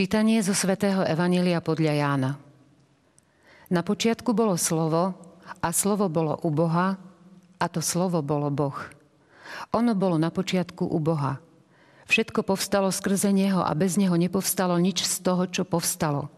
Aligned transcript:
Čítanie 0.00 0.40
zo 0.40 0.56
svätého 0.56 1.04
Evanília 1.04 1.60
podľa 1.60 1.92
Jána. 1.92 2.40
Na 3.68 3.84
počiatku 3.84 4.32
bolo 4.32 4.56
slovo 4.56 5.12
a 5.60 5.76
slovo 5.76 6.08
bolo 6.08 6.40
u 6.40 6.48
Boha 6.48 6.96
a 7.60 7.66
to 7.68 7.84
slovo 7.84 8.24
bolo 8.24 8.48
Boh. 8.48 8.80
Ono 9.76 9.92
bolo 9.92 10.16
na 10.16 10.32
počiatku 10.32 10.88
u 10.88 10.96
Boha. 11.04 11.36
Všetko 12.08 12.48
povstalo 12.48 12.88
skrze 12.88 13.28
Neho 13.28 13.60
a 13.60 13.68
bez 13.76 14.00
Neho 14.00 14.16
nepovstalo 14.16 14.80
nič 14.80 15.04
z 15.04 15.20
toho, 15.20 15.44
čo 15.44 15.68
povstalo. 15.68 16.32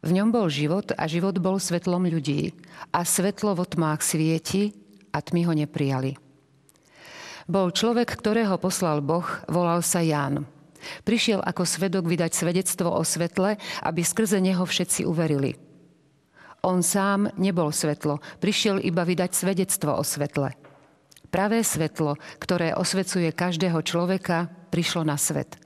V 0.00 0.16
ňom 0.16 0.32
bol 0.32 0.48
život 0.48 0.96
a 0.96 1.04
život 1.04 1.36
bol 1.36 1.60
svetlom 1.60 2.08
ľudí 2.08 2.56
a 2.96 3.04
svetlo 3.04 3.60
vo 3.60 3.68
tmách 3.68 4.00
svieti 4.00 4.72
a 5.12 5.20
tmy 5.20 5.44
ho 5.44 5.52
neprijali. 5.52 6.16
Bol 7.44 7.76
človek, 7.76 8.08
ktorého 8.08 8.56
poslal 8.56 9.04
Boh, 9.04 9.28
volal 9.52 9.84
sa 9.84 10.00
Ján. 10.00 10.48
Prišiel 11.04 11.40
ako 11.44 11.62
svedok 11.64 12.08
vydať 12.08 12.32
svedectvo 12.32 12.90
o 12.90 13.02
svetle, 13.04 13.60
aby 13.84 14.00
skrze 14.00 14.40
neho 14.40 14.64
všetci 14.64 15.04
uverili. 15.04 15.56
On 16.60 16.84
sám 16.84 17.32
nebol 17.40 17.72
svetlo, 17.72 18.20
prišiel 18.36 18.84
iba 18.84 19.00
vydať 19.00 19.32
svedectvo 19.32 19.96
o 19.96 20.04
svetle. 20.04 20.52
Pravé 21.32 21.64
svetlo, 21.64 22.20
ktoré 22.36 22.76
osvecuje 22.76 23.32
každého 23.32 23.80
človeka, 23.80 24.50
prišlo 24.68 25.06
na 25.06 25.16
svet. 25.16 25.56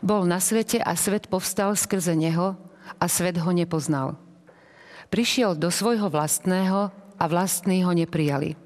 Bol 0.00 0.24
na 0.24 0.40
svete 0.40 0.80
a 0.80 0.94
svet 0.96 1.28
povstal 1.28 1.74
skrze 1.76 2.14
neho 2.16 2.56
a 2.96 3.04
svet 3.10 3.36
ho 3.36 3.50
nepoznal. 3.52 4.16
Prišiel 5.12 5.58
do 5.58 5.68
svojho 5.68 6.08
vlastného 6.08 6.94
a 7.20 7.24
vlastní 7.28 7.84
ho 7.84 7.92
neprijali. 7.92 8.56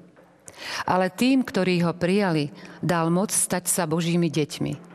Ale 0.87 1.11
tým, 1.11 1.43
ktorí 1.43 1.81
ho 1.83 1.95
prijali, 1.95 2.51
dal 2.79 3.11
moc 3.11 3.31
stať 3.31 3.67
sa 3.67 3.83
Božími 3.89 4.31
deťmi 4.31 4.88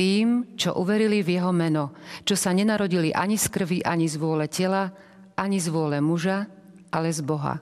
tým, 0.00 0.56
čo 0.56 0.80
uverili 0.80 1.20
v 1.20 1.36
jeho 1.36 1.52
meno, 1.52 1.92
čo 2.24 2.32
sa 2.32 2.56
nenarodili 2.56 3.12
ani 3.12 3.36
z 3.36 3.52
krvi, 3.52 3.84
ani 3.84 4.08
z 4.08 4.16
vôle 4.16 4.48
tela, 4.48 4.88
ani 5.36 5.60
z 5.60 5.68
vôle 5.68 6.00
muža, 6.00 6.48
ale 6.88 7.12
z 7.12 7.20
Boha. 7.20 7.60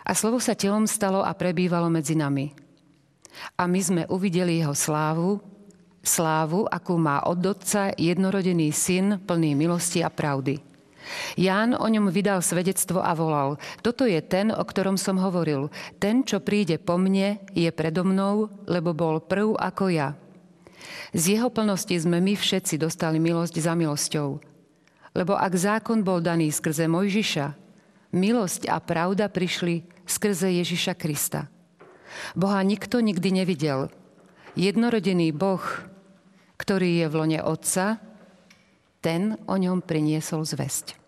A 0.00 0.16
slovo 0.16 0.40
sa 0.40 0.56
telom 0.56 0.88
stalo 0.88 1.20
a 1.20 1.36
prebývalo 1.36 1.92
medzi 1.92 2.16
nami. 2.16 2.56
A 3.60 3.68
my 3.68 3.80
sme 3.84 4.02
uvideli 4.08 4.64
jeho 4.64 4.72
slávu, 4.72 5.44
slávu, 6.00 6.64
akú 6.64 6.96
má 6.96 7.20
od 7.28 7.44
Otca 7.44 7.92
jednorodený 7.92 8.72
syn, 8.72 9.20
plný 9.20 9.52
milosti 9.52 10.00
a 10.00 10.08
pravdy. 10.08 10.56
Ján 11.36 11.76
o 11.76 11.84
ňom 11.84 12.08
vydal 12.08 12.40
svedectvo 12.40 13.04
a 13.04 13.12
volal, 13.12 13.60
toto 13.84 14.08
je 14.08 14.24
ten, 14.24 14.48
o 14.56 14.64
ktorom 14.64 14.96
som 14.96 15.20
hovoril. 15.20 15.68
Ten, 16.00 16.24
čo 16.24 16.40
príde 16.40 16.80
po 16.80 16.96
mne, 16.96 17.44
je 17.52 17.68
predo 17.76 18.08
mnou, 18.08 18.48
lebo 18.64 18.96
bol 18.96 19.20
prv 19.20 19.52
ako 19.52 19.92
ja. 19.92 20.16
Z 21.16 21.38
jeho 21.38 21.48
plnosti 21.48 21.96
sme 21.96 22.20
my 22.20 22.36
všetci 22.36 22.76
dostali 22.76 23.16
milosť 23.16 23.56
za 23.60 23.72
milosťou. 23.72 24.40
Lebo 25.16 25.34
ak 25.34 25.52
zákon 25.56 26.04
bol 26.04 26.20
daný 26.20 26.52
skrze 26.52 26.84
Mojžiša, 26.84 27.56
milosť 28.12 28.68
a 28.68 28.76
pravda 28.80 29.32
prišli 29.32 29.84
skrze 30.04 30.52
Ježiša 30.60 30.94
Krista. 30.96 31.48
Boha 32.36 32.60
nikto 32.64 33.00
nikdy 33.00 33.44
nevidel. 33.44 33.88
Jednorodený 34.56 35.32
Boh, 35.32 35.62
ktorý 36.60 37.04
je 37.04 37.06
v 37.08 37.14
lone 37.14 37.40
Otca, 37.40 38.00
ten 39.00 39.38
o 39.46 39.54
ňom 39.54 39.80
priniesol 39.84 40.42
zväzť. 40.42 41.07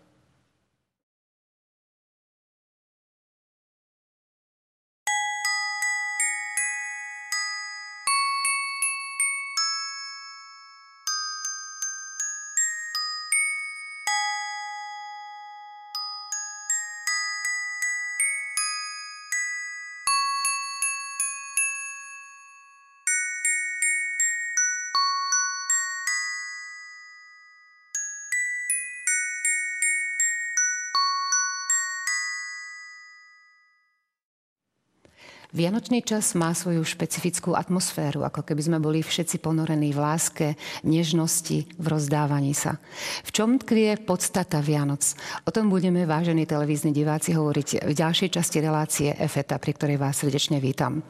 Vianočný 35.51 35.99
čas 35.99 36.31
má 36.31 36.55
svoju 36.55 36.79
špecifickú 36.87 37.59
atmosféru, 37.59 38.23
ako 38.23 38.39
keby 38.39 38.61
sme 38.71 38.77
boli 38.79 39.03
všetci 39.03 39.43
ponorení 39.43 39.91
v 39.91 39.99
láske, 39.99 40.47
nežnosti, 40.87 41.67
v 41.75 41.85
rozdávaní 41.91 42.55
sa. 42.55 42.79
V 43.27 43.35
čom 43.35 43.59
tkvie 43.59 43.99
podstata 43.99 44.63
Vianoc? 44.63 45.03
O 45.43 45.51
tom 45.51 45.67
budeme, 45.67 46.07
vážení 46.07 46.47
televízni 46.47 46.95
diváci, 46.95 47.35
hovoriť 47.35 47.83
v 47.83 47.91
ďalšej 47.91 48.29
časti 48.31 48.63
relácie 48.63 49.11
EFETA, 49.11 49.59
pri 49.59 49.71
ktorej 49.75 49.97
vás 49.99 50.23
srdečne 50.23 50.63
vítam. 50.63 51.03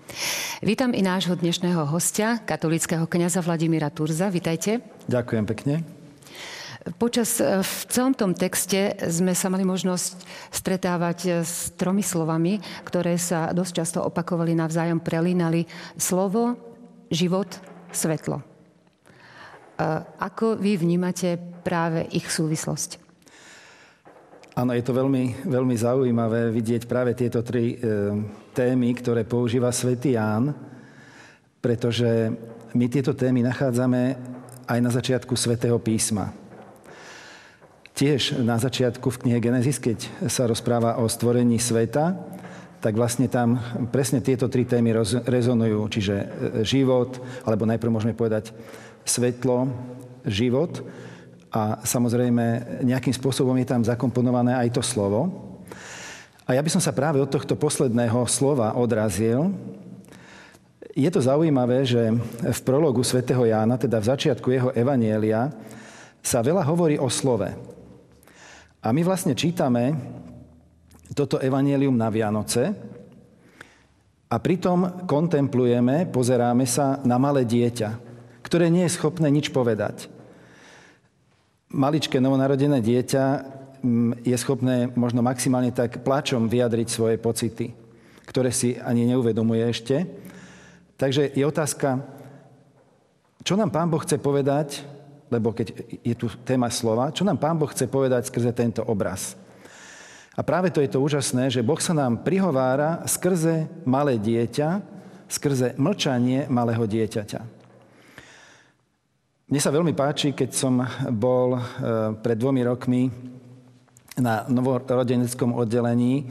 Vítam 0.66 0.98
i 0.98 1.06
nášho 1.06 1.38
dnešného 1.38 1.86
hostia, 1.86 2.42
katolického 2.42 3.06
kňaza 3.06 3.46
Vladimíra 3.46 3.94
Turza. 3.94 4.34
Vítajte. 4.34 4.82
Ďakujem 5.06 5.46
pekne. 5.46 6.01
Počas 6.82 7.38
e, 7.38 7.62
v 7.62 7.74
celom 7.94 8.18
tom 8.18 8.34
texte 8.34 8.98
sme 9.06 9.38
sa 9.38 9.54
mali 9.54 9.62
možnosť 9.62 10.26
stretávať 10.50 11.18
e, 11.26 11.30
s 11.46 11.70
tromi 11.78 12.02
slovami, 12.02 12.58
ktoré 12.82 13.22
sa 13.22 13.54
dosť 13.54 13.74
často 13.78 14.00
opakovali 14.02 14.58
navzájom, 14.58 14.98
prelínali. 14.98 15.70
Slovo, 15.94 16.58
život, 17.14 17.54
svetlo. 17.94 18.42
E, 18.42 18.44
ako 20.18 20.58
vy 20.58 20.82
vnímate 20.82 21.38
práve 21.62 22.10
ich 22.10 22.26
súvislosť? 22.26 22.98
Áno, 24.58 24.76
je 24.76 24.84
to 24.84 24.92
veľmi, 24.92 25.48
veľmi 25.48 25.76
zaujímavé 25.78 26.52
vidieť 26.52 26.90
práve 26.90 27.14
tieto 27.14 27.46
tri 27.46 27.72
e, 27.72 27.86
témy, 28.52 28.90
ktoré 28.98 29.24
používa 29.24 29.70
svätý 29.70 30.18
Ján, 30.18 30.52
pretože 31.62 32.34
my 32.74 32.86
tieto 32.90 33.14
témy 33.14 33.46
nachádzame 33.46 34.18
aj 34.66 34.80
na 34.82 34.92
začiatku 34.92 35.38
svätého 35.38 35.78
písma. 35.78 36.41
Tiež 38.02 38.42
na 38.42 38.58
začiatku 38.58 39.14
v 39.14 39.20
knihe 39.22 39.38
Genesis, 39.38 39.78
keď 39.78 40.26
sa 40.26 40.50
rozpráva 40.50 40.98
o 40.98 41.06
stvorení 41.06 41.62
sveta, 41.62 42.18
tak 42.82 42.98
vlastne 42.98 43.30
tam 43.30 43.62
presne 43.94 44.26
tieto 44.26 44.50
tri 44.50 44.66
témy 44.66 44.90
rezonujú. 45.22 45.86
Čiže 45.86 46.16
e, 46.18 46.26
život, 46.66 47.22
alebo 47.46 47.70
najprv 47.70 47.94
môžeme 47.94 48.18
povedať 48.18 48.58
svetlo, 49.06 49.70
život 50.26 50.82
a 51.54 51.78
samozrejme 51.86 52.82
nejakým 52.82 53.14
spôsobom 53.14 53.54
je 53.62 53.70
tam 53.70 53.86
zakomponované 53.86 54.58
aj 54.58 54.74
to 54.74 54.82
slovo. 54.82 55.30
A 56.50 56.58
ja 56.58 56.66
by 56.66 56.74
som 56.74 56.82
sa 56.82 56.98
práve 56.98 57.22
od 57.22 57.30
tohto 57.30 57.54
posledného 57.54 58.26
slova 58.26 58.74
odrazil. 58.82 59.54
Je 60.98 61.10
to 61.14 61.22
zaujímavé, 61.22 61.86
že 61.86 62.18
v 62.42 62.60
prologu 62.66 63.06
svätého 63.06 63.46
Jána, 63.46 63.78
teda 63.78 64.02
v 64.02 64.10
začiatku 64.10 64.48
jeho 64.50 64.70
evanielia, 64.74 65.54
sa 66.26 66.42
veľa 66.42 66.66
hovorí 66.66 66.98
o 66.98 67.06
slove. 67.06 67.71
A 68.82 68.90
my 68.90 69.06
vlastne 69.06 69.38
čítame 69.38 69.94
toto 71.14 71.38
evanelium 71.38 71.94
na 71.94 72.10
Vianoce 72.10 72.74
a 74.26 74.36
pritom 74.42 75.06
kontemplujeme, 75.06 76.10
pozeráme 76.10 76.66
sa 76.66 76.98
na 77.06 77.22
malé 77.22 77.46
dieťa, 77.46 77.90
ktoré 78.42 78.74
nie 78.74 78.82
je 78.90 78.96
schopné 78.98 79.30
nič 79.30 79.54
povedať. 79.54 80.10
Maličké 81.70 82.18
novonarodené 82.18 82.82
dieťa 82.82 83.24
mm, 83.86 84.26
je 84.26 84.38
schopné 84.42 84.90
možno 84.98 85.22
maximálne 85.22 85.70
tak 85.70 86.02
plačom 86.02 86.50
vyjadriť 86.50 86.88
svoje 86.90 87.22
pocity, 87.22 87.78
ktoré 88.26 88.50
si 88.50 88.82
ani 88.82 89.06
neuvedomuje 89.14 89.62
ešte. 89.62 90.10
Takže 90.98 91.38
je 91.38 91.46
otázka, 91.46 92.02
čo 93.46 93.54
nám 93.54 93.70
Pán 93.70 93.94
Boh 93.94 94.02
chce 94.02 94.18
povedať 94.18 94.82
lebo 95.32 95.56
keď 95.56 95.72
je 96.04 96.16
tu 96.20 96.28
téma 96.44 96.68
slova, 96.68 97.16
čo 97.16 97.24
nám 97.24 97.40
Pán 97.40 97.56
Boh 97.56 97.72
chce 97.72 97.88
povedať 97.88 98.28
skrze 98.28 98.52
tento 98.52 98.84
obraz. 98.84 99.40
A 100.36 100.44
práve 100.44 100.72
to 100.72 100.84
je 100.84 100.92
to 100.92 101.00
úžasné, 101.00 101.48
že 101.48 101.64
Boh 101.64 101.80
sa 101.80 101.96
nám 101.96 102.24
prihovára 102.24 103.04
skrze 103.08 103.72
malé 103.88 104.20
dieťa, 104.20 104.84
skrze 105.32 105.80
mlčanie 105.80 106.52
malého 106.52 106.84
dieťaťa. 106.84 107.64
Mne 109.52 109.60
sa 109.60 109.76
veľmi 109.76 109.92
páči, 109.92 110.32
keď 110.32 110.50
som 110.56 110.80
bol 111.12 111.60
e, 111.60 111.62
pred 112.24 112.40
dvomi 112.40 112.64
rokmi 112.64 113.12
na 114.16 114.48
novorodeneckom 114.48 115.52
oddelení, 115.52 116.24
e, 116.24 116.26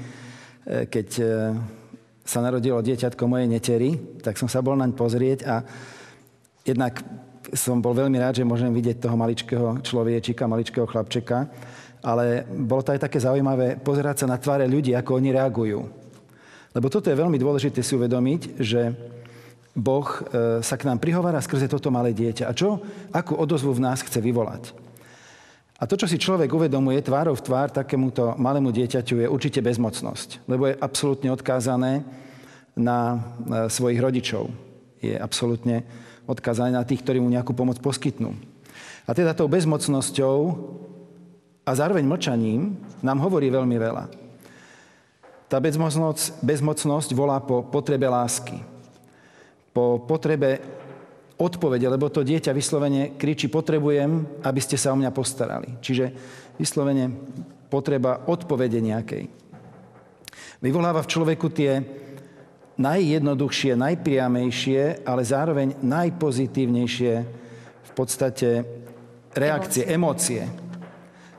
keď 0.88 1.08
e, 1.20 1.24
sa 2.24 2.40
narodilo 2.40 2.80
dieťatko 2.80 3.20
mojej 3.28 3.44
netery, 3.44 3.90
tak 4.24 4.40
som 4.40 4.48
sa 4.48 4.64
bol 4.64 4.72
naň 4.72 4.96
pozrieť 4.96 5.38
a 5.44 5.60
jednak 6.64 7.04
som 7.54 7.82
bol 7.82 7.94
veľmi 7.96 8.18
rád, 8.18 8.40
že 8.40 8.46
môžem 8.46 8.70
vidieť 8.70 9.02
toho 9.02 9.16
maličkého 9.18 9.82
človečika, 9.82 10.50
maličkého 10.50 10.86
chlapčeka, 10.86 11.50
ale 12.00 12.46
bolo 12.48 12.80
to 12.80 12.96
aj 12.96 13.04
také 13.04 13.20
zaujímavé 13.20 13.76
pozerať 13.80 14.24
sa 14.24 14.26
na 14.30 14.40
tváre 14.40 14.64
ľudí, 14.64 14.96
ako 14.96 15.20
oni 15.20 15.30
reagujú. 15.36 15.80
Lebo 16.70 16.86
toto 16.86 17.10
je 17.10 17.18
veľmi 17.18 17.36
dôležité 17.36 17.82
si 17.82 17.98
uvedomiť, 17.98 18.62
že 18.62 18.94
Boh 19.74 20.06
e, 20.06 20.20
sa 20.62 20.74
k 20.78 20.86
nám 20.86 21.02
prihovára 21.02 21.42
skrze 21.42 21.66
toto 21.66 21.90
malé 21.90 22.14
dieťa. 22.14 22.46
A 22.46 22.52
čo? 22.54 22.78
Akú 23.10 23.34
odozvu 23.34 23.74
v 23.74 23.82
nás 23.82 24.02
chce 24.02 24.22
vyvolať? 24.22 24.70
A 25.80 25.88
to, 25.88 25.96
čo 25.96 26.04
si 26.04 26.20
človek 26.20 26.52
uvedomuje 26.52 27.00
tvárov 27.00 27.40
v 27.40 27.44
tvár 27.46 27.68
takémuto 27.72 28.36
malému 28.36 28.68
dieťaťu, 28.68 29.24
je 29.24 29.32
určite 29.32 29.64
bezmocnosť. 29.64 30.44
Lebo 30.44 30.68
je 30.68 30.76
absolútne 30.76 31.32
odkázané 31.32 32.04
na 32.76 33.18
svojich 33.72 33.98
rodičov. 33.98 34.69
Je 35.00 35.16
absolútne 35.16 35.82
odkázané 36.28 36.76
na 36.76 36.84
tých, 36.84 37.02
ktorí 37.02 37.18
mu 37.18 37.32
nejakú 37.32 37.56
pomoc 37.56 37.80
poskytnú. 37.80 38.36
A 39.08 39.10
teda 39.16 39.34
tou 39.34 39.48
bezmocnosťou 39.48 40.36
a 41.64 41.70
zároveň 41.72 42.04
mlčaním 42.06 42.78
nám 43.02 43.18
hovorí 43.24 43.50
veľmi 43.50 43.76
veľa. 43.80 44.04
Tá 45.50 45.58
bezmocnosť, 45.58 46.46
bezmocnosť 46.46 47.10
volá 47.16 47.42
po 47.42 47.66
potrebe 47.66 48.06
lásky, 48.06 48.62
po 49.74 49.98
potrebe 50.06 50.62
odpovede, 51.40 51.88
lebo 51.88 52.12
to 52.12 52.22
dieťa 52.22 52.54
vyslovene 52.54 53.16
kričí, 53.16 53.48
potrebujem, 53.48 54.44
aby 54.44 54.60
ste 54.62 54.76
sa 54.76 54.92
o 54.92 54.98
mňa 55.00 55.10
postarali. 55.10 55.80
Čiže 55.80 56.12
vyslovene 56.60 57.10
potreba 57.72 58.28
odpovede 58.28 58.78
nejakej. 58.78 59.24
Vyvoláva 60.60 61.00
v 61.00 61.10
človeku 61.10 61.48
tie 61.50 61.80
najjednoduchšie, 62.80 63.76
najpriamejšie, 63.76 65.04
ale 65.04 65.22
zároveň 65.22 65.76
najpozitívnejšie 65.84 67.14
v 67.84 67.90
podstate 67.92 68.64
reakcie, 69.36 69.84
emócie. 69.84 70.48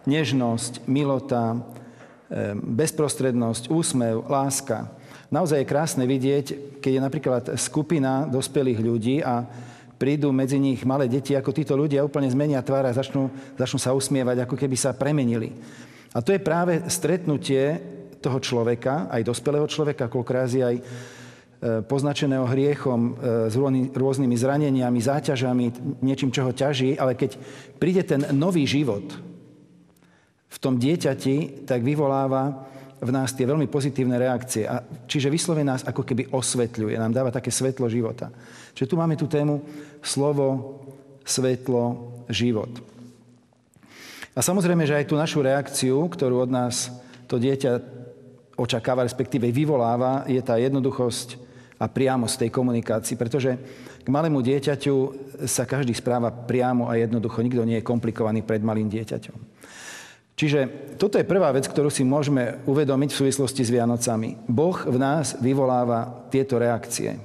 Nežnosť, 0.06 0.86
milota, 0.86 1.58
bezprostrednosť, 2.62 3.74
úsmev, 3.74 4.30
láska. 4.30 4.88
Naozaj 5.34 5.64
je 5.64 5.72
krásne 5.72 6.06
vidieť, 6.06 6.46
keď 6.80 6.92
je 6.92 7.02
napríklad 7.02 7.44
skupina 7.58 8.30
dospelých 8.30 8.80
ľudí 8.80 9.16
a 9.24 9.48
prídu 9.96 10.34
medzi 10.34 10.58
nich 10.58 10.82
malé 10.82 11.06
deti, 11.06 11.38
ako 11.38 11.54
títo 11.54 11.78
ľudia 11.78 12.02
úplne 12.02 12.26
zmenia 12.26 12.66
tvár 12.66 12.90
a 12.90 12.96
začnú, 12.96 13.30
začnú 13.54 13.78
sa 13.78 13.94
usmievať, 13.94 14.44
ako 14.44 14.56
keby 14.58 14.74
sa 14.74 14.98
premenili. 14.98 15.54
A 16.12 16.20
to 16.20 16.34
je 16.34 16.42
práve 16.42 16.82
stretnutie 16.90 17.80
toho 18.20 18.42
človeka, 18.42 19.08
aj 19.14 19.22
dospelého 19.24 19.68
človeka, 19.70 20.12
koľko 20.12 20.32
aj 20.42 20.76
e, 20.78 20.84
poznačeného 21.62 22.50
hriechom, 22.50 23.14
e, 23.14 23.54
s 23.54 23.56
rôznymi 23.94 24.34
zraneniami, 24.34 24.98
záťažami, 24.98 25.66
niečím, 26.02 26.34
čo 26.34 26.50
ho 26.50 26.52
ťaží, 26.52 26.98
ale 26.98 27.14
keď 27.14 27.38
príde 27.78 28.02
ten 28.02 28.34
nový 28.34 28.66
život 28.66 29.06
v 30.50 30.58
tom 30.58 30.82
dieťati, 30.82 31.70
tak 31.70 31.86
vyvoláva 31.86 32.66
v 33.02 33.10
nás 33.14 33.34
tie 33.34 33.46
veľmi 33.46 33.70
pozitívne 33.70 34.18
reakcie. 34.18 34.66
A 34.66 34.82
čiže 35.06 35.30
vyslovene 35.30 35.74
nás 35.74 35.86
ako 35.86 36.02
keby 36.02 36.34
osvetľuje, 36.34 36.98
nám 36.98 37.14
dáva 37.14 37.30
také 37.30 37.54
svetlo 37.54 37.86
života. 37.90 38.34
Čiže 38.74 38.90
tu 38.90 38.96
máme 38.98 39.14
tú 39.14 39.30
tému 39.30 39.62
slovo, 40.02 40.82
svetlo, 41.22 42.14
život. 42.26 42.74
A 44.34 44.42
samozrejme, 44.42 44.86
že 44.90 44.98
aj 44.98 45.10
tú 45.10 45.16
našu 45.18 45.46
reakciu, 45.46 46.10
ktorú 46.10 46.46
od 46.46 46.52
nás 46.54 46.90
to 47.30 47.38
dieťa 47.38 48.02
očakáva, 48.58 49.06
respektíve 49.06 49.50
vyvoláva, 49.50 50.26
je 50.26 50.42
tá 50.42 50.58
jednoduchosť 50.58 51.51
a 51.82 51.90
priamosť 51.90 52.46
tej 52.46 52.50
komunikácii, 52.54 53.18
pretože 53.18 53.58
k 54.06 54.08
malému 54.08 54.46
dieťaťu 54.46 54.96
sa 55.50 55.66
každý 55.66 55.98
správa 55.98 56.30
priamo 56.30 56.86
a 56.86 57.02
jednoducho. 57.02 57.42
Nikto 57.42 57.66
nie 57.66 57.82
je 57.82 57.90
komplikovaný 57.90 58.46
pred 58.46 58.62
malým 58.62 58.86
dieťaťom. 58.86 59.38
Čiže 60.38 60.94
toto 60.98 61.18
je 61.18 61.26
prvá 61.26 61.50
vec, 61.54 61.66
ktorú 61.66 61.90
si 61.90 62.06
môžeme 62.06 62.62
uvedomiť 62.66 63.10
v 63.14 63.20
súvislosti 63.26 63.62
s 63.66 63.74
Vianocami. 63.74 64.42
Boh 64.50 64.78
v 64.78 64.98
nás 64.98 65.38
vyvoláva 65.38 66.30
tieto 66.34 66.58
reakcie. 66.58 67.18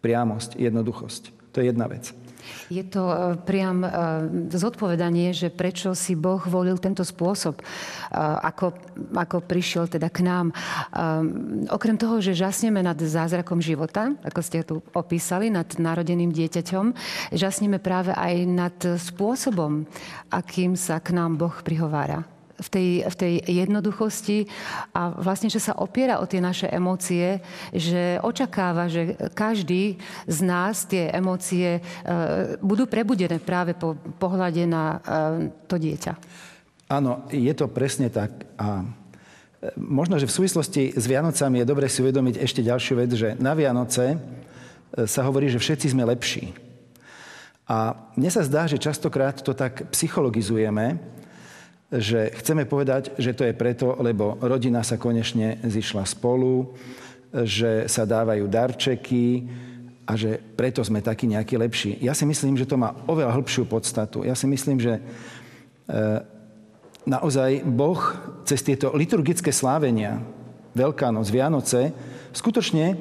Priamosť, 0.00 0.60
jednoduchosť. 0.60 1.52
To 1.52 1.60
je 1.60 1.72
jedna 1.72 1.88
vec. 1.88 2.23
Je 2.72 2.82
to 2.84 3.02
e, 3.08 3.16
priam 3.44 3.84
e, 3.84 3.88
zodpovedanie, 4.52 5.32
že 5.36 5.52
prečo 5.52 5.92
si 5.92 6.16
Boh 6.16 6.40
volil 6.48 6.80
tento 6.80 7.04
spôsob, 7.04 7.60
e, 7.60 7.64
ako, 8.18 8.72
ako 9.14 9.36
prišiel 9.44 9.86
teda 9.88 10.08
k 10.08 10.24
nám. 10.24 10.46
Okrem 11.70 11.96
toho, 12.00 12.18
že 12.20 12.36
žasneme 12.36 12.80
nad 12.80 12.96
zázrakom 12.96 13.60
života, 13.60 14.12
ako 14.24 14.40
ste 14.40 14.64
tu 14.64 14.80
opísali, 14.96 15.52
nad 15.52 15.68
narodeným 15.76 16.32
dieťaťom, 16.32 16.84
žasneme 17.34 17.78
práve 17.78 18.16
aj 18.16 18.34
nad 18.48 18.76
spôsobom, 18.98 19.84
akým 20.32 20.74
sa 20.74 20.98
k 20.98 21.14
nám 21.14 21.36
Boh 21.36 21.54
prihovára 21.62 22.33
v 22.54 22.68
tej, 22.70 22.88
v 23.06 23.16
tej 23.16 23.34
jednoduchosti 23.44 24.46
a 24.94 25.10
vlastne, 25.18 25.50
že 25.50 25.58
sa 25.58 25.74
opiera 25.74 26.22
o 26.22 26.28
tie 26.28 26.38
naše 26.38 26.70
emócie, 26.70 27.42
že 27.74 28.22
očakáva, 28.22 28.86
že 28.86 29.18
každý 29.34 29.98
z 30.30 30.38
nás 30.46 30.86
tie 30.86 31.10
emócie 31.10 31.78
e, 31.78 31.80
budú 32.62 32.86
prebudené 32.86 33.42
práve 33.42 33.74
po 33.74 33.98
pohľade 34.22 34.62
na 34.70 34.84
e, 34.84 34.98
to 35.66 35.76
dieťa. 35.78 36.14
Áno, 36.94 37.26
je 37.32 37.52
to 37.56 37.66
presne 37.66 38.06
tak. 38.06 38.30
A 38.54 38.82
e, 38.82 39.74
možno, 39.74 40.20
že 40.22 40.30
v 40.30 40.36
súvislosti 40.38 40.94
s 40.94 41.04
Vianocami 41.10 41.62
je 41.62 41.70
dobre 41.70 41.90
si 41.90 42.02
uvedomiť 42.06 42.38
ešte 42.38 42.62
ďalšiu 42.62 42.94
vec, 43.02 43.10
že 43.18 43.28
na 43.42 43.56
Vianoce 43.58 44.14
sa 44.94 45.26
hovorí, 45.26 45.50
že 45.50 45.58
všetci 45.58 45.90
sme 45.90 46.06
lepší. 46.06 46.54
A 47.64 47.96
mne 48.14 48.28
sa 48.28 48.44
zdá, 48.44 48.68
že 48.68 48.78
častokrát 48.78 49.40
to 49.40 49.56
tak 49.56 49.88
psychologizujeme, 49.90 51.00
že 51.94 52.34
chceme 52.42 52.66
povedať, 52.66 53.14
že 53.14 53.34
to 53.34 53.46
je 53.46 53.54
preto, 53.54 53.94
lebo 54.02 54.34
rodina 54.42 54.82
sa 54.82 54.98
konečne 54.98 55.62
zišla 55.62 56.02
spolu, 56.02 56.74
že 57.30 57.86
sa 57.86 58.02
dávajú 58.06 58.46
darčeky 58.50 59.46
a 60.04 60.12
že 60.18 60.36
preto 60.58 60.82
sme 60.82 61.00
takí 61.00 61.30
nejakí 61.30 61.54
lepší. 61.54 61.90
Ja 62.02 62.12
si 62.12 62.26
myslím, 62.26 62.58
že 62.58 62.66
to 62.68 62.78
má 62.78 62.94
oveľa 63.06 63.34
hĺbšiu 63.38 63.64
podstatu. 63.66 64.26
Ja 64.26 64.36
si 64.36 64.50
myslím, 64.50 64.78
že 64.82 64.98
e, 64.98 65.02
naozaj 67.08 67.64
Boh 67.64 68.00
cez 68.44 68.60
tieto 68.60 68.92
liturgické 68.92 69.54
slávenia, 69.54 70.20
Veľká 70.74 71.14
noc, 71.14 71.30
Vianoce, 71.30 71.94
skutočne 72.34 72.98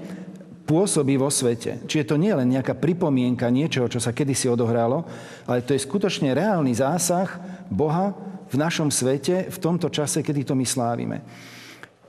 pôsobí 0.70 1.18
vo 1.18 1.28
svete. 1.34 1.82
Čiže 1.90 2.14
to 2.14 2.22
nie 2.22 2.30
je 2.30 2.40
len 2.40 2.50
nejaká 2.54 2.78
pripomienka 2.78 3.50
niečoho, 3.50 3.90
čo 3.90 3.98
sa 3.98 4.14
kedysi 4.14 4.46
odohralo, 4.46 5.04
ale 5.50 5.66
to 5.66 5.74
je 5.74 5.82
skutočne 5.82 6.38
reálny 6.38 6.72
zásah 6.78 7.34
Boha 7.74 8.14
v 8.54 8.62
našom 8.62 8.94
svete 8.94 9.50
v 9.50 9.58
tomto 9.58 9.90
čase, 9.90 10.22
kedy 10.22 10.46
to 10.46 10.54
my 10.54 10.64
slávime. 10.64 11.26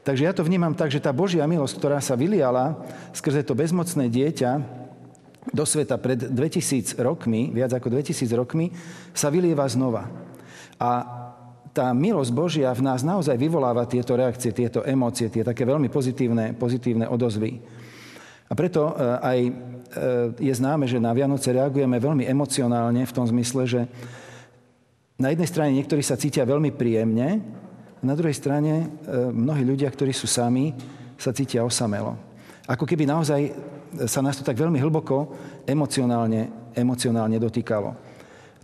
Takže 0.05 0.29
ja 0.29 0.37
to 0.37 0.45
vnímam 0.45 0.77
tak, 0.77 0.93
že 0.93 1.01
tá 1.01 1.17
Božia 1.17 1.49
milosť, 1.49 1.81
ktorá 1.81 1.99
sa 2.05 2.13
vyliala 2.13 2.77
skrze 3.17 3.41
to 3.41 3.57
bezmocné 3.57 4.13
dieťa 4.13 4.85
do 5.49 5.65
sveta 5.65 5.97
pred 5.97 6.21
2000 6.21 7.01
rokmi, 7.01 7.49
viac 7.53 7.73
ako 7.73 7.89
2000 7.89 8.29
rokmi, 8.37 8.69
sa 9.17 9.33
vylieva 9.33 9.65
znova. 9.65 10.09
A 10.77 10.91
tá 11.75 11.91
milosť 11.91 12.31
Božia 12.31 12.71
v 12.71 12.85
nás 12.87 13.01
naozaj 13.03 13.35
vyvoláva 13.35 13.89
tieto 13.89 14.15
reakcie, 14.15 14.55
tieto 14.55 14.85
emócie, 14.87 15.27
tie 15.33 15.43
také 15.43 15.67
veľmi 15.67 15.91
pozitívne, 15.91 16.55
pozitívne 16.55 17.09
odozvy. 17.11 17.59
A 18.47 18.53
preto 18.55 18.93
e, 18.93 18.95
aj 19.19 19.39
e, 19.43 19.53
je 20.39 20.55
známe, 20.55 20.87
že 20.87 21.03
na 21.03 21.11
Vianoce 21.11 21.51
reagujeme 21.51 21.99
veľmi 21.99 22.29
emocionálne 22.29 23.03
v 23.03 23.15
tom 23.17 23.27
zmysle, 23.27 23.63
že 23.67 23.81
na 25.19 25.31
jednej 25.31 25.47
strane 25.47 25.73
niektorí 25.79 26.03
sa 26.03 26.19
cítia 26.19 26.43
veľmi 26.43 26.75
príjemne, 26.75 27.39
a 27.99 28.03
na 28.03 28.15
druhej 28.19 28.37
strane 28.37 28.73
e, 28.83 28.87
mnohí 29.31 29.65
ľudia, 29.65 29.89
ktorí 29.89 30.13
sú 30.13 30.27
sami, 30.27 30.75
sa 31.17 31.33
cítia 31.33 31.65
osamelo. 31.65 32.19
Ako 32.67 32.85
keby 32.85 33.07
naozaj 33.07 33.55
sa 34.11 34.21
nás 34.21 34.35
to 34.35 34.45
tak 34.45 34.59
veľmi 34.59 34.77
hlboko 34.83 35.31
emocionálne, 35.65 36.73
emocionálne 36.75 37.39
dotýkalo. 37.39 37.95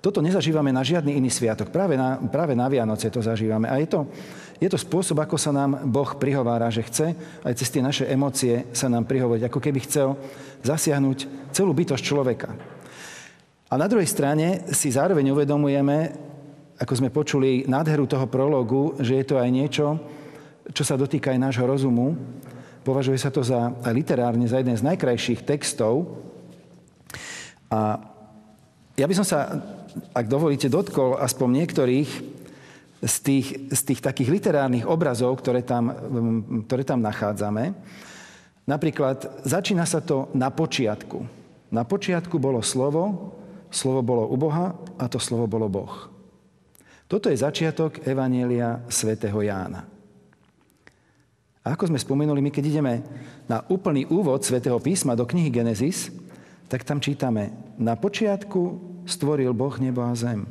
Toto 0.00 0.25
nezažívame 0.25 0.73
na 0.73 0.80
žiadny 0.80 1.21
iný 1.21 1.28
sviatok. 1.28 1.69
Práve 1.69 1.92
na, 1.95 2.16
práve 2.16 2.57
na 2.57 2.66
Vianoce 2.73 3.12
to 3.12 3.21
zažívame. 3.21 3.69
A 3.69 3.76
je 3.76 3.88
to, 3.92 4.09
je 4.57 4.69
to 4.69 4.80
spôsob, 4.80 5.21
ako 5.21 5.37
sa 5.37 5.52
nám 5.52 5.85
Boh 5.92 6.16
prihovára, 6.16 6.73
že 6.73 6.88
chce 6.88 7.12
aj 7.45 7.52
cez 7.52 7.69
tie 7.69 7.85
naše 7.85 8.09
emócie 8.09 8.64
sa 8.73 8.88
nám 8.88 9.04
prihovoriť, 9.04 9.45
ako 9.45 9.61
keby 9.61 9.85
chcel 9.85 10.16
zasiahnuť 10.64 11.52
celú 11.52 11.76
bytosť 11.76 12.00
človeka. 12.00 12.49
A 13.71 13.76
na 13.76 13.87
druhej 13.87 14.09
strane 14.09 14.66
si 14.73 14.88
zároveň 14.88 15.37
uvedomujeme, 15.37 16.30
ako 16.81 16.93
sme 16.97 17.13
počuli 17.13 17.69
nádheru 17.69 18.09
toho 18.09 18.25
prologu, 18.25 18.97
že 18.97 19.21
je 19.21 19.25
to 19.29 19.37
aj 19.37 19.51
niečo, 19.53 20.01
čo 20.73 20.81
sa 20.81 20.97
dotýka 20.97 21.29
aj 21.29 21.45
nášho 21.45 21.69
rozumu. 21.69 22.17
Považuje 22.81 23.21
sa 23.21 23.29
to 23.29 23.45
za 23.45 23.69
literárne 23.93 24.49
za 24.49 24.65
jeden 24.65 24.73
z 24.73 24.87
najkrajších 24.89 25.45
textov. 25.45 26.17
A 27.69 28.01
ja 28.97 29.05
by 29.05 29.13
som 29.13 29.27
sa, 29.29 29.61
ak 30.17 30.25
dovolíte, 30.25 30.73
dotkol 30.73 31.21
aspoň 31.21 31.49
niektorých 31.61 32.11
z 33.01 33.17
tých, 33.21 33.49
z 33.69 33.81
tých 33.85 34.01
takých 34.01 34.33
literárnych 34.41 34.89
obrazov, 34.89 35.37
ktoré 35.41 35.61
tam, 35.61 35.93
ktoré 36.65 36.85
tam 36.85 37.05
nachádzame. 37.05 37.77
Napríklad 38.65 39.45
začína 39.45 39.85
sa 39.85 40.01
to 40.01 40.33
na 40.33 40.49
počiatku. 40.49 41.25
Na 41.73 41.85
počiatku 41.85 42.41
bolo 42.41 42.65
slovo, 42.65 43.37
slovo 43.69 44.01
bolo 44.01 44.25
u 44.29 44.37
Boha 44.37 44.77
a 44.97 45.05
to 45.09 45.21
slovo 45.21 45.45
bolo 45.45 45.69
Boh. 45.69 46.10
Toto 47.11 47.26
je 47.26 47.43
začiatok 47.43 48.07
Evanielia 48.07 48.87
svätého 48.87 49.35
Jána. 49.43 49.83
A 51.67 51.75
ako 51.75 51.90
sme 51.90 51.99
spomenuli, 51.99 52.38
my 52.38 52.55
keď 52.55 52.64
ideme 52.71 53.02
na 53.50 53.67
úplný 53.67 54.07
úvod 54.07 54.47
svätého 54.47 54.79
písma 54.79 55.19
do 55.19 55.26
knihy 55.26 55.50
Genesis, 55.50 56.14
tak 56.71 56.87
tam 56.87 57.02
čítame, 57.02 57.50
na 57.75 57.99
počiatku 57.99 58.79
stvoril 59.11 59.50
Boh 59.50 59.75
nebo 59.83 60.07
a 60.07 60.14
zem. 60.14 60.47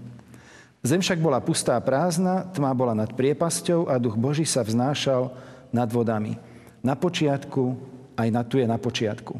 Zem 0.83 0.99
však 0.99 1.23
bola 1.23 1.39
pustá 1.39 1.79
a 1.79 1.83
prázdna, 1.83 2.51
tma 2.51 2.75
bola 2.75 2.91
nad 2.91 3.15
priepasťou 3.15 3.87
a 3.87 3.95
duch 3.95 4.19
Boží 4.19 4.43
sa 4.43 4.59
vznášal 4.59 5.31
nad 5.71 5.87
vodami. 5.87 6.35
Na 6.83 6.99
počiatku, 6.99 7.79
aj 8.19 8.27
na 8.35 8.43
tu 8.43 8.59
je 8.59 8.67
na 8.67 8.75
počiatku. 8.75 9.39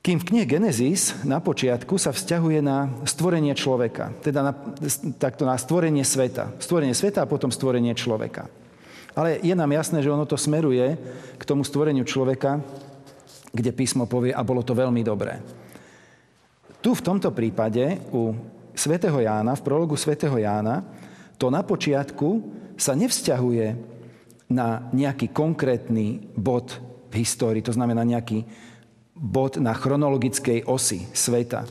Kým 0.00 0.16
v 0.16 0.28
knihe 0.32 0.46
Genesis 0.48 1.12
na 1.28 1.44
počiatku 1.44 2.00
sa 2.00 2.08
vzťahuje 2.08 2.64
na 2.64 2.88
stvorenie 3.04 3.52
človeka, 3.52 4.16
teda 4.24 4.40
na, 4.40 4.52
takto 5.20 5.44
na 5.44 5.60
stvorenie 5.60 6.00
sveta. 6.08 6.56
Stvorenie 6.56 6.96
sveta 6.96 7.20
a 7.20 7.28
potom 7.28 7.52
stvorenie 7.52 7.92
človeka. 7.92 8.48
Ale 9.12 9.44
je 9.44 9.52
nám 9.52 9.68
jasné, 9.76 10.00
že 10.00 10.08
ono 10.08 10.24
to 10.24 10.40
smeruje 10.40 10.96
k 11.36 11.42
tomu 11.44 11.68
stvoreniu 11.68 12.08
človeka, 12.08 12.64
kde 13.52 13.76
písmo 13.76 14.08
povie, 14.08 14.32
a 14.32 14.40
bolo 14.40 14.64
to 14.64 14.72
veľmi 14.72 15.04
dobré. 15.04 15.36
Tu 16.80 16.96
v 16.96 17.04
tomto 17.04 17.28
prípade 17.36 18.00
u 18.08 18.32
svätého 18.72 19.20
Jána, 19.20 19.52
v 19.52 19.66
prologu 19.68 20.00
svätého 20.00 20.32
Jána, 20.40 20.80
to 21.36 21.52
na 21.52 21.60
počiatku 21.60 22.40
sa 22.80 22.96
nevzťahuje 22.96 23.76
na 24.48 24.88
nejaký 24.96 25.28
konkrétny 25.28 26.32
bod 26.32 26.72
v 27.12 27.20
histórii, 27.20 27.60
to 27.60 27.76
znamená 27.76 28.00
nejaký 28.00 28.48
bod 29.20 29.60
na 29.60 29.76
chronologickej 29.76 30.64
osi 30.64 31.04
sveta. 31.12 31.68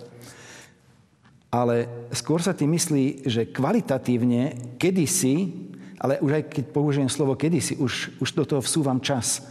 Ale 1.50 1.90
skôr 2.14 2.46
sa 2.46 2.54
tým 2.54 2.78
myslí, 2.78 3.26
že 3.26 3.50
kvalitatívne 3.50 4.78
kedysi, 4.78 5.50
ale 5.98 6.22
už 6.22 6.32
aj 6.38 6.44
keď 6.54 6.66
použijem 6.70 7.10
slovo 7.10 7.34
kedysi, 7.34 7.82
už, 7.82 8.22
už 8.22 8.30
do 8.38 8.46
toho 8.46 8.62
vsúvam 8.62 9.02
čas. 9.02 9.42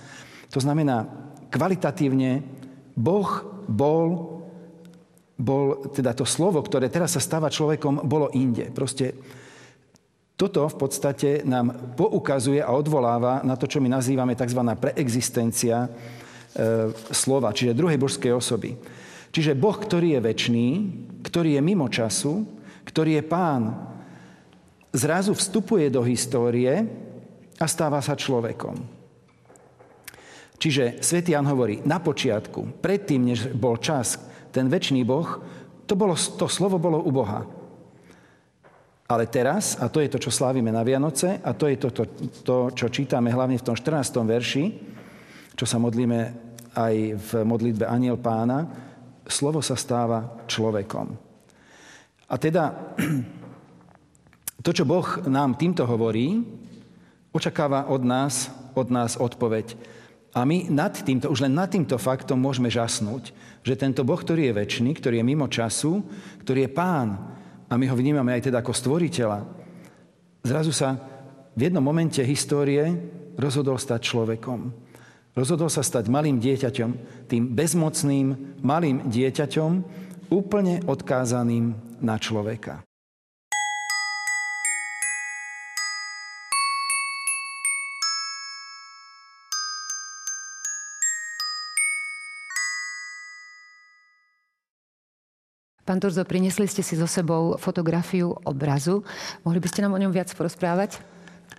To 0.54 0.62
znamená, 0.62 1.10
kvalitatívne 1.50 2.46
Boh 2.94 3.42
bol 3.66 4.38
bol 5.38 5.94
teda 5.94 6.18
to 6.18 6.26
slovo, 6.26 6.58
ktoré 6.58 6.90
teraz 6.90 7.14
sa 7.14 7.22
stáva 7.22 7.46
človekom, 7.46 8.02
bolo 8.10 8.26
inde. 8.34 8.74
Proste 8.74 9.14
toto 10.34 10.66
v 10.66 10.76
podstate 10.76 11.46
nám 11.46 11.94
poukazuje 11.94 12.58
a 12.58 12.74
odvoláva 12.74 13.46
na 13.46 13.54
to, 13.54 13.70
čo 13.70 13.78
my 13.78 13.86
nazývame 13.86 14.34
tzv. 14.34 14.58
preexistencia 14.74 15.86
slova, 17.14 17.54
čiže 17.54 17.76
druhej 17.76 17.98
božskej 17.98 18.34
osoby. 18.34 18.74
Čiže 19.30 19.54
Boh, 19.54 19.76
ktorý 19.76 20.18
je 20.18 20.24
väčší, 20.24 20.66
ktorý 21.22 21.54
je 21.54 21.62
mimo 21.62 21.86
času, 21.86 22.42
ktorý 22.88 23.20
je 23.20 23.24
pán, 23.28 23.62
zrazu 24.90 25.36
vstupuje 25.36 25.92
do 25.92 26.00
histórie 26.02 26.88
a 27.60 27.66
stáva 27.68 28.00
sa 28.00 28.16
človekom. 28.16 28.74
Čiže 30.58 30.98
svätý 31.04 31.38
Jan 31.38 31.46
hovorí, 31.46 31.84
na 31.86 32.02
počiatku, 32.02 32.82
predtým, 32.82 33.30
než 33.30 33.54
bol 33.54 33.78
čas, 33.78 34.18
ten 34.50 34.66
väčší 34.66 35.06
Boh, 35.06 35.38
to, 35.86 35.94
bolo, 35.94 36.18
to 36.18 36.50
slovo 36.50 36.82
bolo 36.82 36.98
u 36.98 37.14
Boha. 37.14 37.46
Ale 39.08 39.24
teraz, 39.30 39.78
a 39.80 39.88
to 39.88 40.02
je 40.02 40.10
to, 40.10 40.18
čo 40.18 40.34
slávime 40.34 40.68
na 40.68 40.82
Vianoce, 40.84 41.40
a 41.40 41.54
to 41.54 41.70
je 41.70 41.76
to, 41.78 41.88
to, 41.94 42.04
to 42.44 42.56
čo 42.74 42.86
čítame 42.90 43.30
hlavne 43.30 43.56
v 43.56 43.64
tom 43.64 43.72
14. 43.72 44.20
verši, 44.20 44.64
čo 45.54 45.64
sa 45.64 45.80
modlíme 45.80 46.47
aj 46.78 46.94
v 47.18 47.30
modlitbe 47.42 47.90
Aniel 47.90 48.22
pána, 48.22 48.70
slovo 49.26 49.58
sa 49.58 49.74
stáva 49.74 50.46
človekom. 50.46 51.10
A 52.30 52.34
teda 52.38 52.94
to, 54.64 54.70
čo 54.70 54.86
Boh 54.86 55.26
nám 55.26 55.58
týmto 55.58 55.82
hovorí, 55.82 56.38
očakáva 57.34 57.90
od 57.90 58.06
nás, 58.06 58.46
od 58.78 58.88
nás 58.94 59.18
odpoveď. 59.18 59.74
A 60.38 60.46
my 60.46 60.70
nad 60.70 60.94
týmto, 60.94 61.34
už 61.34 61.50
len 61.50 61.58
nad 61.58 61.66
týmto 61.66 61.98
faktom 61.98 62.38
môžeme 62.38 62.70
žasnúť, 62.70 63.34
že 63.66 63.74
tento 63.74 64.06
Boh, 64.06 64.20
ktorý 64.20 64.52
je 64.52 64.58
väčší, 64.62 64.94
ktorý 64.94 65.18
je 65.18 65.26
mimo 65.26 65.50
času, 65.50 66.04
ktorý 66.46 66.68
je 66.68 66.70
pán, 66.70 67.08
a 67.68 67.76
my 67.76 67.84
ho 67.84 67.96
vnímame 67.96 68.32
aj 68.32 68.48
teda 68.48 68.64
ako 68.64 68.72
stvoriteľa, 68.72 69.44
zrazu 70.40 70.72
sa 70.72 70.96
v 71.52 71.68
jednom 71.68 71.84
momente 71.84 72.22
histórie 72.24 72.86
rozhodol 73.36 73.76
stať 73.76 74.08
človekom. 74.08 74.87
Rozhodol 75.38 75.70
sa 75.70 75.86
stať 75.86 76.10
malým 76.10 76.42
dieťaťom, 76.42 76.90
tým 77.30 77.54
bezmocným 77.54 78.58
malým 78.58 79.06
dieťaťom, 79.06 79.70
úplne 80.34 80.82
odkázaným 80.82 81.78
na 82.02 82.18
človeka. 82.18 82.82
Pán 95.86 96.02
Torzo, 96.02 96.26
priniesli 96.26 96.66
ste 96.66 96.82
si 96.82 96.98
so 96.98 97.06
sebou 97.06 97.54
fotografiu 97.62 98.34
obrazu. 98.42 99.06
Mohli 99.46 99.62
by 99.62 99.68
ste 99.70 99.86
nám 99.86 99.94
o 99.94 100.02
ňom 100.02 100.10
viac 100.10 100.34
porozprávať? 100.34 100.98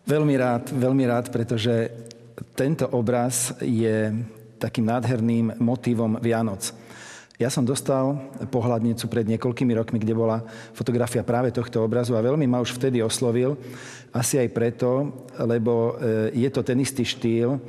Veľmi 0.03 0.35
rád, 0.35 0.67
veľmi 0.67 1.07
rád, 1.07 1.31
pretože 1.31 1.89
tento 2.55 2.87
obraz 2.91 3.55
je 3.59 4.11
takým 4.59 4.87
nádherným 4.87 5.59
motívom 5.59 6.19
Vianoc. 6.19 6.71
Ja 7.39 7.47
som 7.47 7.63
dostal 7.63 8.19
pohľadnicu 8.51 9.07
pred 9.07 9.23
niekoľkými 9.23 9.71
rokmi, 9.71 9.95
kde 10.03 10.11
bola 10.11 10.43
fotografia 10.75 11.23
práve 11.23 11.55
tohto 11.55 11.79
obrazu 11.79 12.19
a 12.19 12.25
veľmi 12.25 12.43
ma 12.43 12.59
už 12.59 12.75
vtedy 12.75 12.99
oslovil. 12.99 13.55
Asi 14.11 14.35
aj 14.35 14.51
preto, 14.51 15.07
lebo 15.39 15.95
e, 15.95 16.35
je 16.35 16.49
to 16.51 16.67
ten 16.67 16.75
istý 16.83 17.07
štýl, 17.07 17.55
e, 17.55 17.59